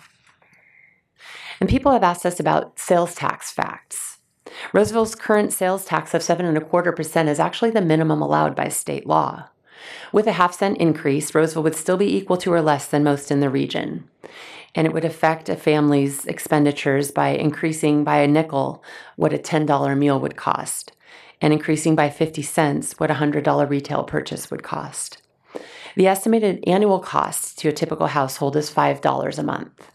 And 1.61 1.69
people 1.69 1.93
have 1.93 2.03
asked 2.03 2.27
us 2.27 2.41
about 2.41 2.79
sales 2.79 3.15
tax 3.15 3.51
facts. 3.51 4.19
Roseville's 4.73 5.15
current 5.15 5.53
sales 5.53 5.85
tax 5.85 6.15
of 6.15 6.23
seven 6.23 6.47
and 6.47 6.57
a 6.57 6.61
quarter 6.61 6.93
percent 6.93 7.29
is 7.29 7.41
actually 7.41 7.71
the 7.71 7.81
minimum 7.81 8.21
allowed 8.21 8.55
by 8.55 8.69
state 8.69 9.07
law. 9.07 9.49
With 10.12 10.27
a 10.27 10.33
half 10.33 10.55
cent 10.55 10.79
increase, 10.79 11.35
Roseville 11.35 11.62
would 11.62 11.75
still 11.75 11.97
be 11.97 12.17
equal 12.17 12.37
to 12.38 12.53
or 12.53 12.62
less 12.62 12.87
than 12.87 13.03
most 13.03 13.31
in 13.31 13.41
the 13.41 13.51
region. 13.51 14.09
And 14.75 14.87
it 14.87 14.93
would 14.93 15.05
affect 15.05 15.49
a 15.49 15.57
family's 15.57 16.25
expenditures 16.27 17.11
by 17.11 17.31
increasing 17.31 18.05
by 18.05 18.19
a 18.19 18.29
nickel 18.29 18.83
what 19.17 19.33
a 19.33 19.38
$10 19.38 19.99
meal 19.99 20.19
would 20.21 20.37
cost, 20.37 20.93
and 21.41 21.53
increasing 21.53 21.95
by 21.95 22.09
50 22.09 22.43
cents 22.43 22.99
what 22.99 23.11
a 23.11 23.15
$100 23.15 23.69
retail 23.69 24.05
purchase 24.05 24.51
would 24.51 24.62
cost. 24.62 25.19
The 25.95 26.07
estimated 26.07 26.65
annual 26.67 27.01
cost 27.01 27.59
to 27.59 27.69
a 27.69 27.73
typical 27.73 28.07
household 28.07 28.57
is 28.57 28.71
$5 28.73 29.38
a 29.38 29.43
month. 29.43 29.91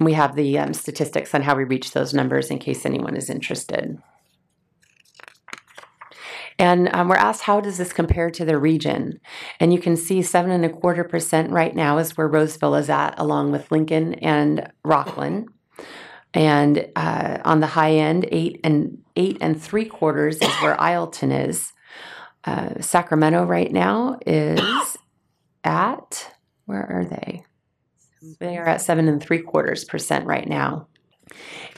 We 0.00 0.12
have 0.12 0.36
the 0.36 0.58
um, 0.58 0.74
statistics 0.74 1.34
on 1.34 1.42
how 1.42 1.56
we 1.56 1.64
reach 1.64 1.92
those 1.92 2.14
numbers 2.14 2.50
in 2.50 2.58
case 2.58 2.86
anyone 2.86 3.16
is 3.16 3.28
interested. 3.28 4.00
And 6.58 6.88
um, 6.92 7.08
we're 7.08 7.16
asked, 7.16 7.42
how 7.42 7.60
does 7.60 7.78
this 7.78 7.92
compare 7.92 8.30
to 8.30 8.44
the 8.44 8.58
region? 8.58 9.20
And 9.60 9.72
you 9.72 9.78
can 9.78 9.96
see 9.96 10.22
seven 10.22 10.50
and 10.50 10.64
a 10.64 10.68
quarter 10.68 11.04
percent 11.04 11.50
right 11.50 11.74
now 11.74 11.98
is 11.98 12.16
where 12.16 12.26
Roseville 12.26 12.74
is 12.74 12.90
at, 12.90 13.14
along 13.16 13.52
with 13.52 13.70
Lincoln 13.70 14.14
and 14.14 14.70
Rocklin. 14.84 15.46
And 16.34 16.88
uh, 16.96 17.38
on 17.44 17.60
the 17.60 17.68
high 17.68 17.92
end, 17.92 18.28
eight 18.32 18.60
and 18.64 19.02
eight 19.16 19.38
and 19.40 19.60
three 19.60 19.84
quarters 19.84 20.36
is 20.36 20.54
where 20.56 20.80
Isleton 20.80 21.32
is. 21.32 21.72
Uh, 22.44 22.80
Sacramento 22.80 23.44
right 23.44 23.72
now 23.72 24.18
is 24.26 24.96
at 25.64 26.34
where 26.66 26.86
are 26.90 27.04
they? 27.04 27.44
They 28.40 28.56
are 28.56 28.66
at 28.66 28.80
seven 28.80 29.08
and 29.08 29.22
three 29.22 29.40
quarters 29.40 29.84
percent 29.84 30.26
right 30.26 30.48
now. 30.48 30.88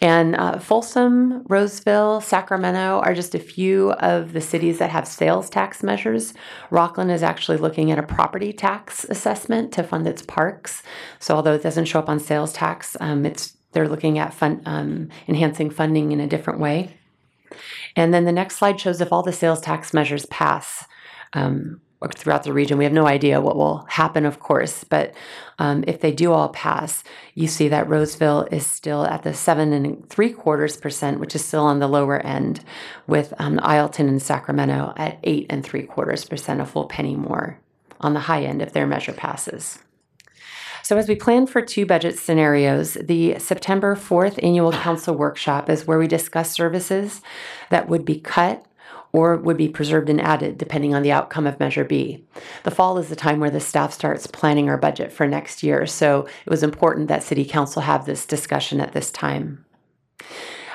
And 0.00 0.36
uh, 0.36 0.58
Folsom, 0.58 1.44
Roseville, 1.48 2.20
Sacramento 2.20 3.00
are 3.00 3.14
just 3.14 3.34
a 3.34 3.38
few 3.38 3.92
of 3.92 4.32
the 4.32 4.40
cities 4.40 4.78
that 4.78 4.90
have 4.90 5.06
sales 5.06 5.50
tax 5.50 5.82
measures. 5.82 6.34
Rocklin 6.70 7.10
is 7.10 7.22
actually 7.22 7.58
looking 7.58 7.90
at 7.90 7.98
a 7.98 8.02
property 8.02 8.52
tax 8.52 9.04
assessment 9.04 9.72
to 9.72 9.82
fund 9.82 10.06
its 10.06 10.22
parks. 10.22 10.82
So 11.18 11.34
although 11.34 11.54
it 11.54 11.62
doesn't 11.62 11.86
show 11.86 11.98
up 11.98 12.08
on 12.08 12.20
sales 12.20 12.52
tax, 12.52 12.96
um, 13.00 13.26
it's 13.26 13.56
they're 13.72 13.88
looking 13.88 14.18
at 14.18 14.34
fund, 14.34 14.62
um, 14.66 15.08
enhancing 15.28 15.70
funding 15.70 16.12
in 16.12 16.20
a 16.20 16.26
different 16.26 16.60
way. 16.60 16.96
And 17.94 18.12
then 18.12 18.24
the 18.24 18.32
next 18.32 18.56
slide 18.56 18.80
shows 18.80 19.00
if 19.00 19.12
all 19.12 19.22
the 19.22 19.32
sales 19.32 19.60
tax 19.60 19.92
measures 19.92 20.26
pass. 20.26 20.84
Um, 21.32 21.80
throughout 22.08 22.44
the 22.44 22.52
region. 22.52 22.78
We 22.78 22.84
have 22.84 22.92
no 22.92 23.06
idea 23.06 23.40
what 23.40 23.56
will 23.56 23.84
happen, 23.88 24.24
of 24.24 24.40
course, 24.40 24.84
but 24.84 25.14
um, 25.58 25.84
if 25.86 26.00
they 26.00 26.12
do 26.12 26.32
all 26.32 26.48
pass, 26.48 27.04
you 27.34 27.46
see 27.46 27.68
that 27.68 27.88
Roseville 27.88 28.48
is 28.50 28.66
still 28.66 29.04
at 29.04 29.22
the 29.22 29.34
seven 29.34 29.72
and 29.72 30.08
three 30.08 30.32
quarters 30.32 30.76
percent, 30.76 31.20
which 31.20 31.34
is 31.34 31.44
still 31.44 31.64
on 31.64 31.78
the 31.78 31.88
lower 31.88 32.18
end, 32.18 32.64
with 33.06 33.34
um, 33.38 33.60
Isleton 33.62 34.08
and 34.08 34.22
Sacramento 34.22 34.94
at 34.96 35.18
eight 35.24 35.46
and 35.50 35.64
three 35.64 35.82
quarters 35.82 36.24
percent, 36.24 36.60
a 36.60 36.66
full 36.66 36.86
penny 36.86 37.16
more 37.16 37.58
on 38.00 38.14
the 38.14 38.20
high 38.20 38.44
end 38.44 38.62
if 38.62 38.72
their 38.72 38.86
measure 38.86 39.12
passes. 39.12 39.78
So, 40.82 40.96
as 40.96 41.06
we 41.06 41.14
plan 41.14 41.46
for 41.46 41.60
two 41.60 41.84
budget 41.84 42.18
scenarios, 42.18 42.94
the 42.94 43.38
September 43.38 43.94
4th 43.94 44.42
annual 44.42 44.72
council 44.72 45.14
workshop 45.14 45.68
is 45.68 45.86
where 45.86 45.98
we 45.98 46.08
discuss 46.08 46.50
services 46.50 47.20
that 47.68 47.88
would 47.88 48.04
be 48.04 48.18
cut 48.18 48.64
or 49.12 49.36
would 49.36 49.56
be 49.56 49.68
preserved 49.68 50.08
and 50.08 50.20
added 50.20 50.58
depending 50.58 50.94
on 50.94 51.02
the 51.02 51.12
outcome 51.12 51.46
of 51.46 51.58
Measure 51.60 51.84
B. 51.84 52.24
The 52.64 52.70
fall 52.70 52.98
is 52.98 53.08
the 53.08 53.16
time 53.16 53.40
where 53.40 53.50
the 53.50 53.60
staff 53.60 53.92
starts 53.92 54.26
planning 54.26 54.68
our 54.68 54.78
budget 54.78 55.12
for 55.12 55.26
next 55.26 55.62
year, 55.62 55.86
so 55.86 56.26
it 56.46 56.50
was 56.50 56.62
important 56.62 57.08
that 57.08 57.22
City 57.22 57.44
Council 57.44 57.82
have 57.82 58.06
this 58.06 58.26
discussion 58.26 58.80
at 58.80 58.92
this 58.92 59.10
time. 59.10 59.64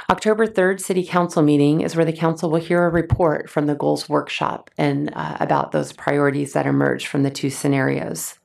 October 0.10 0.45
3rd 0.45 0.80
City 0.82 1.04
Council 1.04 1.41
meeting 1.41 1.82
is 1.82 1.95
where 1.95 2.06
the 2.06 2.13
Council 2.13 2.52
will 2.52 2.60
hear 2.60 2.86
a 2.86 2.89
report 2.89 3.50
from 3.50 3.65
the 3.65 3.74
Goals 3.74 4.08
Workshop 4.08 4.69
and 4.78 5.12
uh, 5.15 5.38
about 5.39 5.71
those 5.71 5.93
priorities 5.93 6.54
that 6.54 6.67
emerge 6.67 7.08
from 7.08 7.24
the 7.24 7.32
two 7.32 7.50
scenarios. 7.50 8.38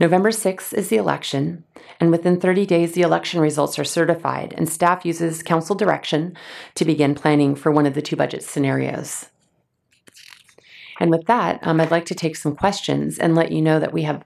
November 0.00 0.30
6th 0.30 0.72
is 0.72 0.88
the 0.88 0.96
election, 0.96 1.64
and 2.00 2.10
within 2.10 2.40
30 2.40 2.66
days, 2.66 2.92
the 2.92 3.02
election 3.02 3.40
results 3.40 3.78
are 3.78 3.84
certified, 3.84 4.54
and 4.56 4.68
staff 4.68 5.04
uses 5.04 5.42
council 5.42 5.74
direction 5.74 6.36
to 6.74 6.84
begin 6.84 7.14
planning 7.14 7.54
for 7.54 7.72
one 7.72 7.86
of 7.86 7.94
the 7.94 8.02
two 8.02 8.16
budget 8.16 8.42
scenarios. 8.42 9.26
And 11.00 11.10
with 11.10 11.26
that, 11.26 11.60
um, 11.62 11.80
I'd 11.80 11.90
like 11.90 12.06
to 12.06 12.14
take 12.14 12.36
some 12.36 12.56
questions 12.56 13.18
and 13.18 13.34
let 13.34 13.52
you 13.52 13.62
know 13.62 13.78
that 13.78 13.92
we 13.92 14.02
have 14.02 14.22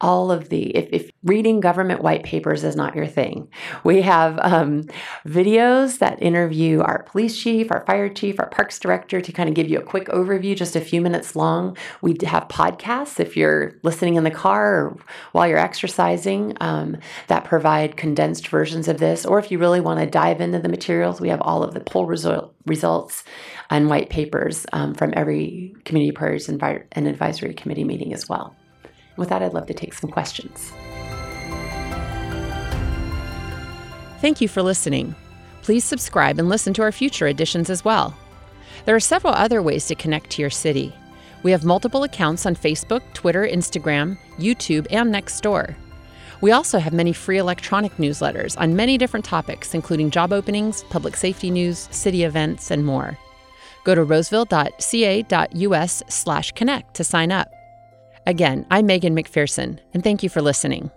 all 0.00 0.30
of 0.30 0.48
the 0.48 0.76
if, 0.76 0.88
if 0.92 1.10
reading 1.22 1.60
government 1.60 2.02
white 2.02 2.22
papers 2.22 2.64
is 2.64 2.76
not 2.76 2.94
your 2.94 3.06
thing. 3.06 3.48
We 3.84 4.02
have 4.02 4.38
um, 4.40 4.84
videos 5.26 5.98
that 5.98 6.22
interview 6.22 6.80
our 6.80 7.02
police 7.04 7.40
chief 7.40 7.70
our 7.70 7.84
fire 7.86 8.08
chief 8.08 8.38
our 8.38 8.48
parks 8.48 8.78
director 8.78 9.20
to 9.20 9.32
kind 9.32 9.48
of 9.48 9.54
give 9.54 9.68
you 9.68 9.78
a 9.78 9.82
quick 9.82 10.08
overview 10.08 10.56
just 10.56 10.76
a 10.76 10.80
few 10.80 11.00
minutes 11.00 11.34
long. 11.36 11.76
We 12.02 12.16
have 12.24 12.48
podcasts 12.48 13.20
if 13.20 13.36
you're 13.36 13.74
listening 13.82 14.16
in 14.16 14.24
the 14.24 14.30
car 14.30 14.74
or 14.74 14.96
while 15.32 15.48
you're 15.48 15.58
exercising 15.58 16.56
um, 16.60 16.98
that 17.28 17.44
provide 17.44 17.96
condensed 17.96 18.48
versions 18.48 18.88
of 18.88 18.98
this. 18.98 19.24
Or 19.24 19.38
if 19.38 19.50
you 19.50 19.58
really 19.58 19.80
want 19.80 20.00
to 20.00 20.06
dive 20.06 20.40
into 20.40 20.58
the 20.58 20.68
materials 20.68 21.20
we 21.20 21.28
have 21.28 21.40
all 21.40 21.62
of 21.62 21.74
the 21.74 21.80
poll 21.80 22.06
result, 22.06 22.54
results 22.66 23.24
and 23.70 23.88
white 23.88 24.10
papers 24.10 24.66
um, 24.72 24.94
from 24.94 25.12
every 25.16 25.74
community 25.84 26.12
prayers 26.12 26.48
and 26.48 26.62
advisory 27.08 27.54
committee 27.54 27.84
meeting 27.84 28.12
as 28.12 28.28
well 28.28 28.54
with 29.16 29.30
that, 29.30 29.42
I'd 29.42 29.54
love 29.54 29.66
to 29.66 29.74
take 29.74 29.94
some 29.94 30.10
questions. 30.10 30.72
Thank 34.20 34.40
you 34.40 34.48
for 34.48 34.62
listening. 34.62 35.14
Please 35.62 35.84
subscribe 35.84 36.38
and 36.38 36.48
listen 36.48 36.72
to 36.74 36.82
our 36.82 36.92
future 36.92 37.26
editions 37.26 37.70
as 37.70 37.84
well. 37.84 38.16
There 38.84 38.94
are 38.94 39.00
several 39.00 39.34
other 39.34 39.62
ways 39.62 39.86
to 39.86 39.94
connect 39.94 40.30
to 40.30 40.42
your 40.42 40.50
city. 40.50 40.94
We 41.42 41.50
have 41.50 41.64
multiple 41.64 42.02
accounts 42.02 42.46
on 42.46 42.56
Facebook, 42.56 43.02
Twitter, 43.14 43.46
Instagram, 43.46 44.18
YouTube, 44.38 44.86
and 44.90 45.14
Nextdoor. 45.14 45.74
We 46.40 46.52
also 46.52 46.78
have 46.78 46.92
many 46.92 47.12
free 47.12 47.38
electronic 47.38 47.96
newsletters 47.96 48.58
on 48.60 48.76
many 48.76 48.98
different 48.98 49.24
topics, 49.24 49.74
including 49.74 50.10
job 50.10 50.32
openings, 50.32 50.84
public 50.84 51.16
safety 51.16 51.50
news, 51.50 51.88
city 51.90 52.24
events, 52.24 52.70
and 52.70 52.84
more. 52.84 53.18
Go 53.84 53.94
to 53.94 54.04
roseville.ca.us/connect 54.04 56.94
to 56.94 57.04
sign 57.04 57.32
up. 57.32 57.55
Again, 58.26 58.66
I'm 58.72 58.86
Megan 58.86 59.14
McPherson, 59.14 59.78
and 59.94 60.02
thank 60.02 60.24
you 60.24 60.28
for 60.28 60.42
listening. 60.42 60.90